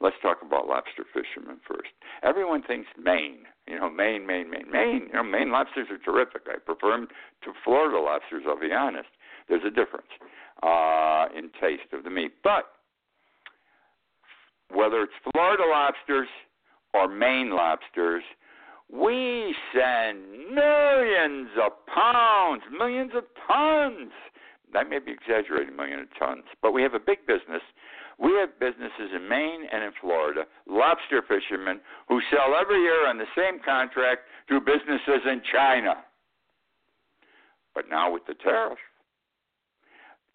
Let's 0.00 0.16
talk 0.22 0.38
about 0.46 0.68
lobster 0.68 1.04
fishermen 1.12 1.58
first. 1.66 1.90
Everyone 2.22 2.62
thinks 2.62 2.88
Maine. 2.96 3.50
You 3.66 3.80
know, 3.80 3.90
Maine, 3.90 4.26
Maine, 4.26 4.48
Maine, 4.48 4.70
Maine. 4.70 5.10
You 5.10 5.14
know, 5.14 5.24
Maine 5.24 5.50
lobsters 5.50 5.88
are 5.90 5.98
terrific. 5.98 6.42
I 6.46 6.58
prefer 6.58 6.92
them 6.92 7.08
to 7.42 7.52
Florida 7.64 7.98
lobsters, 7.98 8.44
I'll 8.46 8.60
be 8.60 8.72
honest. 8.72 9.10
There's 9.48 9.66
a 9.66 9.70
difference 9.74 10.08
uh, 10.62 11.26
in 11.36 11.50
taste 11.60 11.92
of 11.92 12.04
the 12.04 12.10
meat. 12.10 12.32
But 12.42 12.66
whether 14.72 15.02
it's 15.02 15.12
Florida 15.32 15.64
lobsters 15.68 16.28
or 16.94 17.08
Maine 17.08 17.50
lobsters, 17.50 18.22
we 18.92 19.54
send 19.72 20.22
millions 20.54 21.48
of 21.62 21.72
pounds, 21.86 22.62
millions 22.76 23.12
of 23.16 23.24
tons. 23.46 24.10
That 24.72 24.88
may 24.88 24.98
be 24.98 25.12
exaggerating, 25.12 25.76
million 25.76 26.00
of 26.00 26.08
tons, 26.18 26.44
but 26.62 26.72
we 26.72 26.82
have 26.82 26.94
a 26.94 27.00
big 27.00 27.26
business. 27.26 27.62
We 28.18 28.32
have 28.38 28.58
businesses 28.60 29.10
in 29.14 29.28
Maine 29.28 29.64
and 29.72 29.82
in 29.82 29.92
Florida, 30.00 30.44
lobster 30.68 31.22
fishermen 31.26 31.80
who 32.08 32.20
sell 32.30 32.54
every 32.60 32.80
year 32.82 33.08
on 33.08 33.18
the 33.18 33.24
same 33.36 33.60
contract 33.64 34.22
to 34.48 34.60
businesses 34.60 35.22
in 35.24 35.40
China. 35.52 36.04
But 37.74 37.88
now 37.88 38.12
with 38.12 38.26
the 38.26 38.34
tariff, 38.34 38.78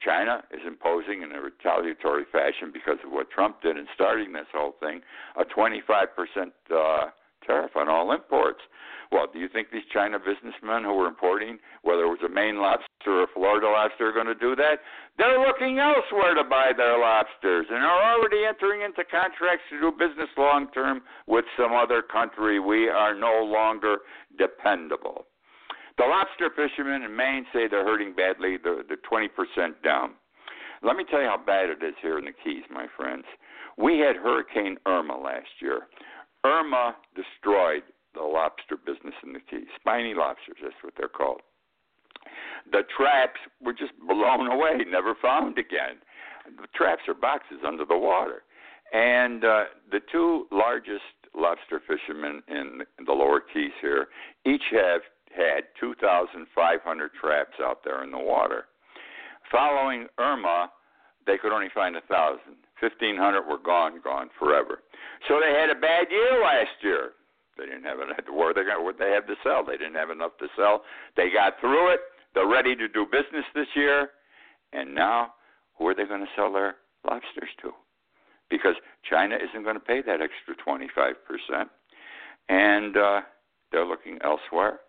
China 0.04 0.44
is 0.52 0.62
imposing 0.66 1.22
in 1.22 1.32
a 1.32 1.42
retaliatory 1.42 2.26
fashion 2.32 2.72
because 2.74 2.98
of 3.06 3.12
what 3.12 3.30
Trump 3.30 3.62
did 3.62 3.78
in 3.78 3.88
starting 3.94 4.34
this 4.34 4.48
whole 4.54 4.76
thing 4.80 5.02
a 5.38 5.44
25% 5.46 6.08
uh, 6.72 7.10
tariff 7.46 7.76
on 7.76 7.90
all 7.90 8.12
imports. 8.12 8.60
Well, 9.12 9.28
do 9.32 9.40
you 9.40 9.48
think 9.48 9.70
these 9.72 9.86
China 9.94 10.18
businessmen 10.20 10.84
who 10.84 10.94
were 10.94 11.08
importing, 11.08 11.60
whether 11.84 12.04
it 12.04 12.10
was 12.10 12.26
a 12.26 12.30
Maine 12.30 12.58
lobster 12.58 12.88
or 13.08 13.24
a 13.24 13.28
Florida 13.34 13.68
lobster, 13.68 14.10
are 14.10 14.14
going 14.14 14.26
to 14.26 14.36
do 14.36 14.56
that? 14.56 14.80
They're 15.18 15.40
looking 15.40 15.80
elsewhere 15.80 16.34
to 16.34 16.44
buy 16.44 16.72
their 16.76 17.00
lobsters 17.00 17.68
and 17.70 17.84
are 17.84 18.18
already 18.18 18.44
entering 18.48 18.82
into 18.82 19.04
contracts 19.06 19.64
to 19.70 19.80
do 19.80 19.92
business 19.92 20.30
long 20.38 20.68
term 20.74 21.02
with 21.28 21.46
some 21.58 21.72
other 21.72 22.02
country. 22.02 22.60
We 22.60 22.90
are 22.90 23.14
no 23.14 23.44
longer 23.46 24.00
dependable. 24.38 25.28
The 25.98 26.04
lobster 26.04 26.50
fishermen 26.56 27.04
in 27.04 27.16
Maine 27.16 27.46
say 27.54 27.68
they're 27.68 27.86
hurting 27.86 28.14
badly. 28.16 28.58
They're, 28.62 28.84
they're 28.88 28.98
20% 29.10 29.30
down. 29.84 30.12
Let 30.84 30.98
me 30.98 31.06
tell 31.10 31.22
you 31.22 31.28
how 31.28 31.42
bad 31.44 31.70
it 31.70 31.84
is 31.84 31.96
here 32.02 32.20
in 32.20 32.26
the 32.26 32.34
Keys, 32.44 32.64
my 32.70 32.86
friends. 32.98 33.24
We 33.78 34.00
had 34.00 34.16
Hurricane 34.16 34.78
Irma 34.86 35.18
last 35.18 35.62
year. 35.62 35.88
Irma 36.44 36.96
destroyed 37.16 37.84
the 38.14 38.22
lobster 38.22 38.78
business 38.78 39.16
in 39.24 39.34
the 39.34 39.40
Keys. 39.40 39.68
Spiny 39.80 40.14
lobsters, 40.14 40.58
that's 40.62 40.76
what 40.82 40.94
they're 40.98 41.08
called. 41.08 41.42
The 42.72 42.84
traps 42.96 43.40
were 43.62 43.74
just 43.74 43.94
blown 44.08 44.48
away, 44.48 44.84
never 44.88 45.16
found 45.22 45.58
again. 45.58 45.98
The 46.46 46.68
traps 46.76 47.04
are 47.08 47.14
boxes 47.14 47.60
under 47.66 47.86
the 47.86 47.98
water. 47.98 48.44
And 48.94 49.44
uh, 49.44 49.64
the 49.92 50.00
two 50.12 50.48
largest 50.52 51.04
lobster 51.36 51.82
fishermen 51.88 52.42
in 52.48 52.82
the 53.06 53.12
lower 53.12 53.42
keys 53.42 53.72
here 53.82 54.08
each 54.46 54.64
have 54.72 55.02
had 55.36 55.66
2,500 55.80 57.12
traps 57.20 57.58
out 57.62 57.84
there 57.84 58.04
in 58.04 58.12
the 58.12 58.18
water. 58.18 58.66
Following 59.52 60.08
Irma, 60.18 60.72
they 61.28 61.38
could 61.38 61.52
only 61.52 61.70
find 61.74 61.96
thousand. 62.10 62.58
1,500 62.80 63.44
were 63.44 63.58
gone, 63.58 64.00
gone 64.04 64.30
forever. 64.38 64.80
So 65.28 65.40
they 65.40 65.58
had 65.58 65.70
a 65.70 65.80
bad 65.80 66.08
year 66.12 66.42
last 66.44 66.76
year. 66.82 67.12
They 67.58 67.66
didn't 67.66 67.84
have 67.84 68.00
enough. 68.00 68.20
Where 68.32 68.54
they 68.54 68.64
got 68.64 68.84
what 68.84 69.00
they 69.00 69.12
had 69.12 69.28
to 69.28 69.36
sell? 69.44 69.64
They 69.64 69.78
didn't 69.78 69.96
have 69.96 70.10
enough 70.10 70.38
to 70.40 70.48
sell. 70.58 70.84
They 71.16 71.30
got 71.32 71.54
through 71.62 71.94
it. 71.94 72.02
They're 72.34 72.48
ready 72.48 72.76
to 72.76 72.88
do 72.88 73.06
business 73.06 73.46
this 73.56 73.68
year, 73.76 74.10
and 74.74 74.94
now 74.94 75.34
who 75.78 75.88
are 75.88 75.96
they 75.96 76.04
going 76.04 76.20
to 76.20 76.32
sell 76.36 76.52
their 76.52 76.76
lobsters 77.08 77.50
to? 77.62 77.72
Because 78.50 78.76
China 79.10 79.36
isn't 79.36 79.64
going 79.64 79.76
to 79.76 79.80
pay 79.80 80.02
that 80.02 80.20
extra 80.22 80.54
25 80.62 81.16
percent, 81.26 81.70
and 82.50 82.98
uh, 82.98 83.22
they're 83.72 83.86
looking 83.86 84.20
elsewhere. 84.22 84.80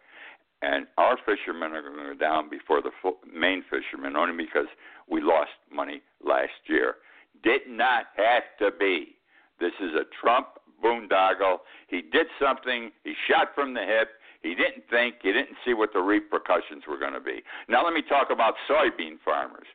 And 0.67 0.89
our 0.99 1.17
fishermen 1.25 1.73
are 1.73 1.83
going 1.83 1.97
to 1.97 2.15
go 2.15 2.19
down 2.19 2.51
before 2.51 2.83
the 2.83 2.91
Maine 3.33 3.63
fishermen, 3.71 4.17
only 4.17 4.45
because 4.45 4.67
we 5.09 5.21
lost 5.21 5.55
money 5.73 6.03
last 6.25 6.59
year. 6.67 6.97
Did 7.45 7.69
not 7.69 8.07
have 8.17 8.43
to 8.59 8.77
be. 8.77 9.15
This 9.61 9.71
is 9.81 9.95
a 9.95 10.11
Trump 10.21 10.49
boondoggle. 10.83 11.59
He 11.87 12.03
did 12.03 12.27
something. 12.43 12.91
He 13.05 13.15
shot 13.31 13.55
from 13.55 13.75
the 13.75 13.83
hip. 13.87 14.09
He 14.43 14.57
didn't 14.57 14.91
think. 14.91 15.23
He 15.23 15.33
didn't 15.33 15.57
see 15.65 15.73
what 15.73 15.93
the 15.93 16.01
repercussions 16.01 16.83
were 16.89 16.99
going 16.99 17.15
to 17.15 17.21
be. 17.21 17.43
Now 17.69 17.85
let 17.85 17.95
me 17.95 18.03
talk 18.03 18.29
about 18.33 18.55
soybean 18.69 19.23
farmers. 19.25 19.69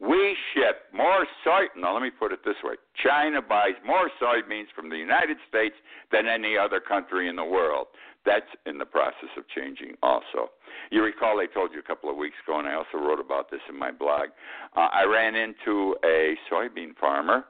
We 0.00 0.34
ship 0.52 0.90
more 0.92 1.26
soy. 1.44 1.70
Now 1.76 1.92
let 1.94 2.02
me 2.02 2.10
put 2.10 2.32
it 2.32 2.40
this 2.44 2.56
way: 2.64 2.74
China 3.04 3.40
buys 3.40 3.78
more 3.86 4.10
soybeans 4.20 4.66
from 4.74 4.88
the 4.88 4.96
United 4.96 5.36
States 5.48 5.76
than 6.10 6.26
any 6.26 6.56
other 6.58 6.80
country 6.80 7.28
in 7.28 7.36
the 7.36 7.44
world. 7.44 7.86
That's 8.24 8.46
in 8.66 8.78
the 8.78 8.84
process 8.84 9.30
of 9.36 9.44
changing 9.48 9.94
also. 10.02 10.50
You 10.90 11.02
recall 11.02 11.40
I 11.40 11.46
told 11.46 11.72
you 11.72 11.80
a 11.80 11.82
couple 11.82 12.08
of 12.08 12.16
weeks 12.16 12.36
ago, 12.46 12.58
and 12.58 12.68
I 12.68 12.74
also 12.74 12.98
wrote 12.98 13.18
about 13.18 13.50
this 13.50 13.60
in 13.68 13.76
my 13.78 13.90
blog. 13.90 14.28
Uh, 14.76 14.88
I 14.92 15.04
ran 15.04 15.34
into 15.34 15.96
a 16.04 16.34
soybean 16.50 16.96
farmer 17.00 17.44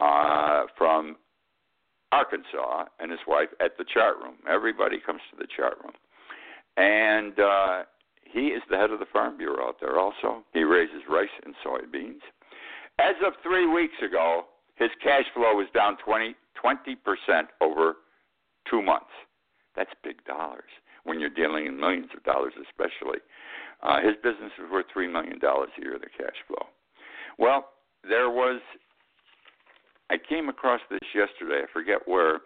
uh, 0.00 0.66
from 0.78 1.16
Arkansas 2.12 2.84
and 3.00 3.10
his 3.10 3.20
wife 3.26 3.48
at 3.60 3.76
the 3.76 3.84
chart 3.92 4.16
room. 4.22 4.36
Everybody 4.48 4.98
comes 5.04 5.20
to 5.32 5.36
the 5.36 5.48
chart 5.56 5.76
room. 5.82 5.94
And 6.76 7.38
uh, 7.38 7.82
he 8.24 8.48
is 8.48 8.62
the 8.70 8.76
head 8.76 8.90
of 8.90 9.00
the 9.00 9.06
Farm 9.12 9.36
Bureau 9.36 9.68
out 9.68 9.76
there 9.80 9.98
also. 9.98 10.44
He 10.52 10.62
raises 10.62 11.02
rice 11.08 11.28
and 11.44 11.54
soybeans. 11.64 12.22
As 13.00 13.14
of 13.26 13.32
three 13.42 13.66
weeks 13.66 13.94
ago, 14.06 14.44
his 14.76 14.90
cash 15.02 15.24
flow 15.34 15.54
was 15.54 15.66
down 15.74 15.96
20, 16.04 16.34
20% 16.62 17.42
over 17.60 17.94
two 18.70 18.82
months. 18.82 19.10
That's 19.76 19.90
big 20.02 20.24
dollars 20.24 20.70
when 21.04 21.20
you're 21.20 21.30
dealing 21.30 21.66
in 21.66 21.78
millions 21.78 22.08
of 22.16 22.22
dollars, 22.24 22.54
especially. 22.56 23.18
Uh, 23.82 24.00
his 24.00 24.16
business 24.22 24.52
is 24.58 24.70
worth 24.70 24.86
$3 24.96 25.12
million 25.12 25.38
a 25.42 25.80
year, 25.80 25.98
the 26.00 26.08
cash 26.16 26.38
flow. 26.48 26.66
Well, 27.38 27.68
there 28.08 28.30
was 28.30 28.60
I 30.10 30.16
came 30.18 30.48
across 30.48 30.80
this 30.90 31.00
yesterday. 31.14 31.62
I 31.64 31.72
forget 31.72 32.06
where, 32.06 32.40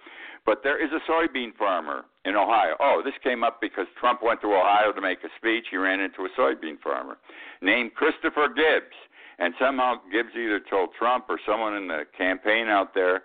but 0.47 0.62
there 0.62 0.83
is 0.83 0.91
a 0.93 1.11
soybean 1.11 1.55
farmer 1.57 2.05
in 2.25 2.37
Ohio. 2.37 2.77
Oh, 2.81 3.03
this 3.05 3.14
came 3.23 3.43
up 3.43 3.61
because 3.61 3.87
Trump 3.99 4.21
went 4.23 4.41
to 4.43 4.47
Ohio 4.47 4.93
to 4.93 5.01
make 5.01 5.19
a 5.25 5.29
speech. 5.37 5.67
He 5.71 5.77
ran 5.77 6.01
into 6.01 6.23
a 6.23 6.29
soybean 6.38 6.81
farmer 6.81 7.19
named 7.61 7.95
Christopher 7.95 8.49
Gibbs, 8.49 8.95
and 9.38 9.55
somehow 9.61 9.97
Gibbs 10.11 10.35
either 10.37 10.61
told 10.71 10.91
Trump 10.99 11.27
or 11.29 11.38
someone 11.47 11.75
in 11.75 11.88
the 11.88 12.05
campaign 12.17 12.69
out 12.69 12.95
there, 12.95 13.23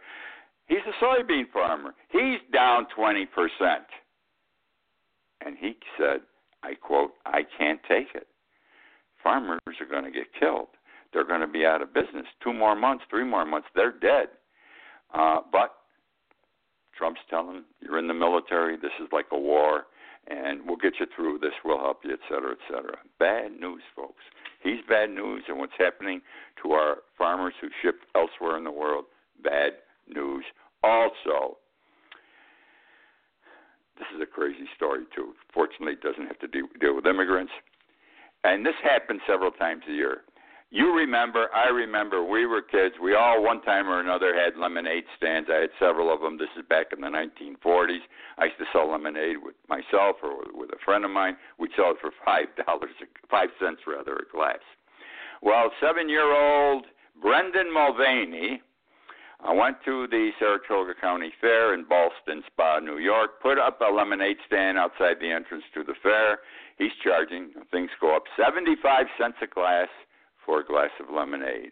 he's 0.67 0.79
a 0.87 1.03
soybean 1.03 1.51
farmer. 1.51 1.93
He's 2.11 2.39
down 2.51 2.87
twenty 2.95 3.25
percent, 3.25 3.85
and 5.45 5.57
he 5.57 5.75
said, 5.97 6.21
"I 6.63 6.75
quote, 6.75 7.11
I 7.25 7.41
can't 7.57 7.79
take 7.87 8.07
it. 8.15 8.27
Farmers 9.23 9.59
are 9.67 9.87
going 9.89 10.05
to 10.05 10.11
get 10.11 10.27
killed." 10.39 10.67
they're 11.13 11.25
going 11.25 11.41
to 11.41 11.47
be 11.47 11.65
out 11.65 11.81
of 11.81 11.93
business. 11.93 12.25
Two 12.43 12.53
more 12.53 12.75
months, 12.75 13.03
three 13.09 13.23
more 13.23 13.45
months, 13.45 13.67
they're 13.75 13.91
dead. 13.91 14.27
Uh, 15.13 15.39
but 15.51 15.75
Trump's 16.97 17.21
telling 17.29 17.63
you're 17.79 17.99
in 17.99 18.07
the 18.07 18.13
military, 18.13 18.75
this 18.75 18.91
is 19.01 19.07
like 19.11 19.27
a 19.31 19.39
war, 19.39 19.83
and 20.27 20.61
we'll 20.65 20.77
get 20.77 20.93
you 20.99 21.05
through 21.15 21.39
this, 21.39 21.51
we'll 21.63 21.79
help 21.79 21.99
you, 22.03 22.11
et 22.13 22.19
cetera, 22.27 22.51
et 22.51 22.57
cetera. 22.67 22.97
Bad 23.19 23.59
news, 23.59 23.81
folks. 23.95 24.23
He's 24.63 24.79
bad 24.87 25.09
news, 25.09 25.43
and 25.47 25.59
what's 25.59 25.73
happening 25.77 26.21
to 26.63 26.71
our 26.71 26.97
farmers 27.17 27.53
who 27.61 27.67
ship 27.81 27.95
elsewhere 28.15 28.57
in 28.57 28.63
the 28.63 28.71
world, 28.71 29.05
bad 29.43 29.73
also. 30.83 31.57
This 33.97 34.07
is 34.15 34.21
a 34.21 34.25
crazy 34.25 34.67
story, 34.75 35.05
too. 35.15 35.33
Fortunately, 35.53 35.93
it 35.93 36.01
doesn't 36.01 36.27
have 36.27 36.39
to 36.39 36.47
deal, 36.47 36.67
deal 36.81 36.95
with 36.95 37.05
immigrants. 37.05 37.51
And 38.43 38.65
this 38.65 38.75
happens 38.83 39.21
several 39.27 39.51
times 39.51 39.83
a 39.87 39.93
year. 39.93 40.21
You 40.73 40.91
remember, 40.91 41.49
I 41.53 41.69
remember, 41.69 42.23
we 42.23 42.47
were 42.47 42.63
kids. 42.63 42.95
We 42.99 43.13
all, 43.13 43.43
one 43.43 43.61
time 43.61 43.87
or 43.87 43.99
another, 43.99 44.33
had 44.33 44.59
lemonade 44.59 45.03
stands. 45.15 45.47
I 45.53 45.61
had 45.61 45.69
several 45.77 46.11
of 46.11 46.19
them. 46.21 46.39
This 46.39 46.49
is 46.57 46.65
back 46.67 46.87
in 46.91 46.99
the 46.99 47.07
1940s. 47.07 48.01
I 48.39 48.45
used 48.45 48.57
to 48.57 48.65
sell 48.73 48.89
lemonade 48.91 49.37
with 49.43 49.53
myself 49.69 50.15
or 50.23 50.41
with 50.51 50.71
a 50.71 50.81
friend 50.83 51.05
of 51.05 51.11
mine. 51.11 51.37
We'd 51.59 51.69
sell 51.75 51.91
it 51.91 51.97
for 52.01 52.09
five 52.25 52.47
dollars, 52.65 52.89
five 53.29 53.49
cents 53.61 53.81
rather, 53.85 54.15
a 54.15 54.35
glass. 54.35 54.65
Well, 55.43 55.69
seven-year-old 55.79 56.85
Brendan 57.21 57.71
Mulvaney 57.71 58.63
I 59.43 59.51
went 59.53 59.77
to 59.83 60.07
the 60.07 60.31
Saratoga 60.39 60.93
County 60.99 61.33
Fair 61.41 61.73
in 61.73 61.83
Ballston 61.83 62.43
Spa, 62.47 62.79
New 62.79 62.97
York, 62.97 63.41
put 63.41 63.57
up 63.57 63.81
a 63.81 63.91
lemonade 63.93 64.37
stand 64.47 64.77
outside 64.77 65.19
the 65.19 65.31
entrance 65.31 65.65
to 65.73 65.83
the 65.83 65.95
fair. 66.01 66.39
He's 66.77 66.95
charging, 67.03 67.51
things 67.69 67.89
go 67.99 68.15
up, 68.15 68.23
75 68.37 69.05
cents 69.19 69.35
a 69.41 69.47
glass 69.47 69.89
for 70.45 70.61
a 70.61 70.65
glass 70.65 70.91
of 70.99 71.13
lemonade. 71.13 71.71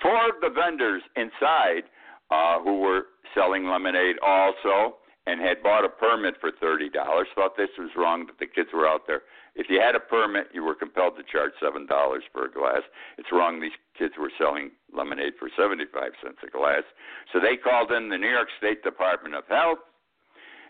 Four 0.00 0.30
of 0.30 0.40
the 0.40 0.48
vendors 0.48 1.02
inside 1.14 1.84
uh, 2.30 2.60
who 2.60 2.80
were 2.80 3.02
selling 3.34 3.66
lemonade 3.68 4.16
also 4.22 4.96
and 5.26 5.40
had 5.40 5.62
bought 5.62 5.84
a 5.84 5.88
permit 5.88 6.34
for 6.40 6.50
$30 6.50 6.90
thought 7.34 7.56
this 7.56 7.70
was 7.78 7.90
wrong 7.96 8.26
that 8.26 8.38
the 8.38 8.46
kids 8.46 8.70
were 8.72 8.88
out 8.88 9.06
there. 9.06 9.22
If 9.54 9.66
you 9.68 9.80
had 9.80 9.94
a 9.94 10.00
permit, 10.00 10.48
you 10.52 10.64
were 10.64 10.74
compelled 10.74 11.16
to 11.16 11.22
charge 11.22 11.52
$7 11.62 11.86
for 12.32 12.46
a 12.46 12.50
glass. 12.50 12.82
It's 13.18 13.32
wrong 13.32 13.60
these 13.60 13.76
kids 13.98 14.14
were 14.18 14.32
selling 14.38 14.70
lemonade 14.92 15.34
for 15.38 15.50
75 15.56 16.12
cents 16.22 16.38
a 16.46 16.50
glass. 16.50 16.84
So 17.32 17.40
they 17.40 17.56
called 17.56 17.92
in 17.92 18.08
the 18.08 18.18
New 18.18 18.30
York 18.30 18.48
State 18.58 18.82
Department 18.82 19.34
of 19.34 19.44
Health 19.48 19.80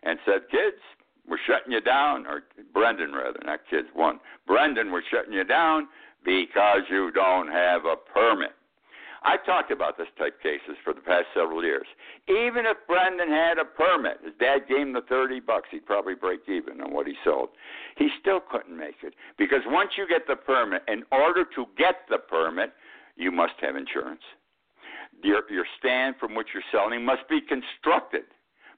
and 0.02 0.18
said, 0.24 0.48
"Kids, 0.50 0.80
we're 1.26 1.38
shutting 1.46 1.72
you 1.72 1.80
down." 1.80 2.26
Or 2.26 2.44
Brendan 2.72 3.12
rather, 3.14 3.40
not 3.44 3.60
kids, 3.68 3.88
one. 3.92 4.18
Brendan, 4.46 4.90
we're 4.90 5.02
shutting 5.02 5.32
you 5.32 5.44
down 5.44 5.88
because 6.24 6.88
you 6.88 7.10
don't 7.12 7.48
have 7.48 7.84
a 7.84 7.96
permit. 7.96 8.52
I 9.22 9.36
talked 9.36 9.70
about 9.70 9.98
this 9.98 10.08
type 10.18 10.40
cases 10.42 10.76
for 10.82 10.94
the 10.94 11.00
past 11.00 11.26
several 11.34 11.62
years. 11.62 11.86
Even 12.28 12.64
if 12.64 12.76
Brendan 12.86 13.28
had 13.28 13.58
a 13.58 13.64
permit, 13.64 14.18
his 14.24 14.32
dad 14.40 14.68
gave 14.68 14.86
him 14.88 14.92
the 14.94 15.02
30 15.02 15.40
bucks, 15.40 15.68
he'd 15.70 15.84
probably 15.84 16.14
break 16.14 16.40
even 16.48 16.80
on 16.80 16.92
what 16.92 17.06
he 17.06 17.14
sold. 17.22 17.50
He 17.96 18.08
still 18.20 18.40
couldn't 18.40 18.76
make 18.76 18.96
it 19.02 19.14
because 19.36 19.60
once 19.66 19.90
you 19.98 20.08
get 20.08 20.26
the 20.26 20.36
permit, 20.36 20.82
in 20.88 21.04
order 21.12 21.44
to 21.54 21.66
get 21.76 22.06
the 22.08 22.18
permit, 22.18 22.72
you 23.16 23.30
must 23.30 23.54
have 23.60 23.76
insurance. 23.76 24.22
Your, 25.22 25.42
your 25.50 25.66
stand 25.78 26.14
from 26.18 26.34
which 26.34 26.48
you're 26.54 26.62
selling 26.72 27.04
must 27.04 27.28
be 27.28 27.40
constructed 27.40 28.24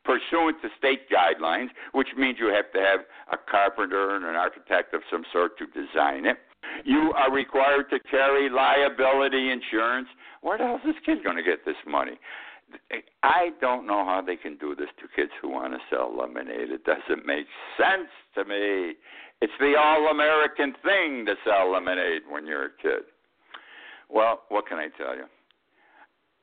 pursuant 0.04 0.60
to 0.62 0.68
state 0.78 1.08
guidelines, 1.10 1.68
which 1.92 2.08
means 2.16 2.36
you 2.38 2.48
have 2.48 2.72
to 2.72 2.80
have 2.80 3.00
a 3.32 3.36
carpenter 3.50 4.16
and 4.16 4.24
an 4.24 4.34
architect 4.34 4.94
of 4.94 5.02
some 5.10 5.24
sort 5.32 5.56
to 5.58 5.66
design 5.66 6.26
it. 6.26 6.38
You 6.84 7.12
are 7.16 7.32
required 7.32 7.90
to 7.90 7.98
carry 8.10 8.48
liability 8.50 9.50
insurance. 9.50 10.08
Where 10.40 10.58
the 10.58 10.64
hell 10.64 10.76
is 10.76 10.82
this 10.84 10.96
kid 11.04 11.24
going 11.24 11.36
to 11.36 11.42
get 11.42 11.64
this 11.64 11.76
money? 11.86 12.18
I 13.22 13.50
don't 13.60 13.86
know 13.86 14.04
how 14.04 14.22
they 14.24 14.36
can 14.36 14.56
do 14.56 14.74
this 14.74 14.88
to 15.00 15.08
kids 15.14 15.32
who 15.40 15.50
want 15.50 15.74
to 15.74 15.78
sell 15.90 16.16
lemonade. 16.16 16.70
It 16.70 16.84
doesn't 16.84 17.26
make 17.26 17.46
sense 17.76 18.08
to 18.34 18.44
me. 18.44 18.94
It's 19.40 19.52
the 19.60 19.74
all 19.78 20.08
American 20.10 20.72
thing 20.82 21.26
to 21.26 21.34
sell 21.44 21.72
lemonade 21.72 22.22
when 22.30 22.46
you're 22.46 22.66
a 22.66 22.76
kid. 22.80 23.04
Well, 24.08 24.42
what 24.48 24.66
can 24.66 24.78
I 24.78 24.88
tell 24.96 25.14
you? 25.14 25.24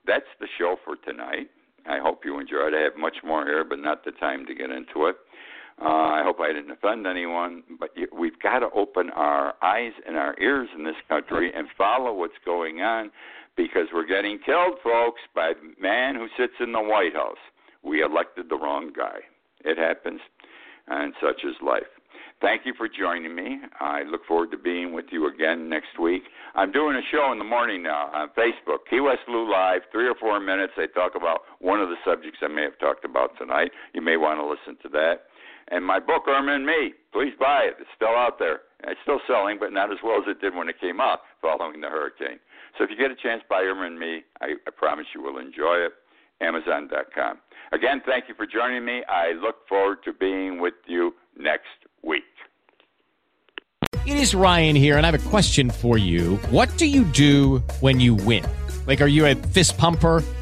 That's 0.06 0.30
the 0.40 0.48
show 0.58 0.76
for 0.86 0.96
tonight. 0.98 1.50
I 1.88 2.00
hope 2.00 2.22
you 2.26 2.40
enjoyed. 2.40 2.74
I 2.74 2.82
have 2.82 2.98
much 2.98 3.18
more 3.24 3.46
here, 3.46 3.64
but 3.64 3.80
not 3.80 4.04
the 4.04 4.12
time 4.12 4.46
to 4.46 4.54
get 4.54 4.70
into 4.70 5.08
it. 5.08 5.16
Uh, 5.82 5.86
I 5.88 6.24
hope 6.26 6.40
I 6.42 6.52
didn't 6.52 6.72
offend 6.72 7.08
anyone, 7.08 7.64
but 7.80 7.92
we've 8.18 8.38
got 8.42 8.60
to 8.60 8.70
open 8.76 9.10
our 9.12 9.54
eyes 9.62 9.94
and 10.06 10.18
our 10.18 10.36
ears 10.42 10.68
in 10.78 10.84
this 10.84 10.96
country 11.08 11.54
and 11.56 11.68
follow 11.78 12.14
what's 12.14 12.34
going 12.44 12.82
on 12.82 13.12
because 13.56 13.88
we're 13.94 14.06
getting 14.06 14.40
killed, 14.46 14.78
folks, 14.84 15.22
by 15.34 15.54
the 15.54 15.82
man 15.82 16.16
who 16.16 16.28
sits 16.38 16.54
in 16.60 16.74
the 16.74 16.82
White 16.82 17.14
House. 17.14 17.38
We 17.82 18.04
elected 18.04 18.50
the 18.50 18.58
wrong 18.58 18.92
guy. 18.96 19.20
It 19.64 19.78
happens, 19.78 20.20
and 20.88 21.14
such 21.22 21.44
is 21.46 21.56
life. 21.66 21.84
thank 22.42 22.66
you 22.66 22.74
for 22.78 22.90
joining 22.90 23.36
me. 23.36 23.60
I 23.80 24.04
look 24.04 24.26
forward 24.26 24.52
to 24.52 24.58
being 24.58 24.94
with 24.94 25.06
you 25.12 25.28
again 25.34 25.70
next 25.70 26.00
week. 26.02 26.24
I'm 26.56 26.72
doing 26.72 26.96
a 26.96 27.02
show 27.12 27.32
in 27.32 27.38
the 27.38 27.46
morning 27.46 27.84
now 27.84 28.10
on 28.14 28.30
Facebook, 28.30 28.80
Key 28.90 29.00
West 29.00 29.22
Lou 29.28 29.50
Live, 29.50 29.82
three 29.92 30.08
or 30.08 30.16
four 30.16 30.40
minutes. 30.40 30.74
I 30.78 30.88
talk 30.88 31.16
about 31.16 31.42
one 31.60 31.82
of 31.82 31.90
the 31.90 31.96
subjects 32.06 32.40
I 32.42 32.48
may 32.48 32.64
have 32.64 32.80
talked 32.80 33.06
about 33.06 33.38
tonight. 33.38 33.72
You 33.94 34.02
may 34.02 34.18
want 34.18 34.40
to 34.40 34.46
listen 34.46 34.82
to 34.84 34.90
that. 34.90 35.29
And 35.70 35.86
my 35.86 36.00
book, 36.00 36.24
Irma 36.28 36.56
and 36.56 36.66
Me, 36.66 36.94
please 37.14 37.34
buy 37.40 37.70
it. 37.70 37.76
It's 37.80 37.90
still 37.96 38.10
out 38.10 38.40
there. 38.40 38.62
It's 38.84 39.00
still 39.04 39.20
selling, 39.28 39.58
but 39.60 39.72
not 39.72 39.92
as 39.92 40.00
well 40.04 40.18
as 40.18 40.28
it 40.28 40.42
did 40.42 40.56
when 40.56 40.68
it 40.70 40.80
came 40.82 41.00
out 41.00 41.20
following 41.42 41.82
the 41.82 41.88
hurricane. 41.88 42.40
So 42.78 42.84
if 42.84 42.90
you 42.90 42.98
get 42.98 43.12
a 43.12 43.16
chance, 43.16 43.44
buy 43.50 43.62
Irma 43.62 43.86
and 43.86 44.00
Me. 44.00 44.24
I, 44.42 44.56
I 44.66 44.72
promise 44.76 45.06
you 45.14 45.22
will 45.22 45.38
enjoy 45.38 45.86
it. 45.86 45.94
Amazon.com. 46.42 47.40
Again, 47.72 48.02
thank 48.06 48.30
you 48.30 48.36
for 48.36 48.48
joining 48.48 48.86
me. 48.86 49.04
I 49.08 49.34
look 49.34 49.68
forward 49.68 50.00
to 50.06 50.14
being 50.14 50.60
with 50.60 50.76
you 50.88 51.14
next 51.38 51.68
week. 52.04 52.24
It 54.06 54.18
is 54.18 54.34
Ryan 54.34 54.76
here, 54.76 54.98
and 54.98 55.06
I 55.06 55.12
have 55.12 55.26
a 55.26 55.30
question 55.30 55.70
for 55.70 55.98
you. 55.98 56.38
What 56.50 56.76
do 56.78 56.88
you 56.88 57.04
do 57.04 57.60
when 57.82 58.00
you 58.00 58.16
win? 58.16 58.46
Like, 58.88 59.02
are 59.02 59.08
you 59.08 59.26
a 59.26 59.36
fist 59.36 59.78
pumper? 59.78 60.24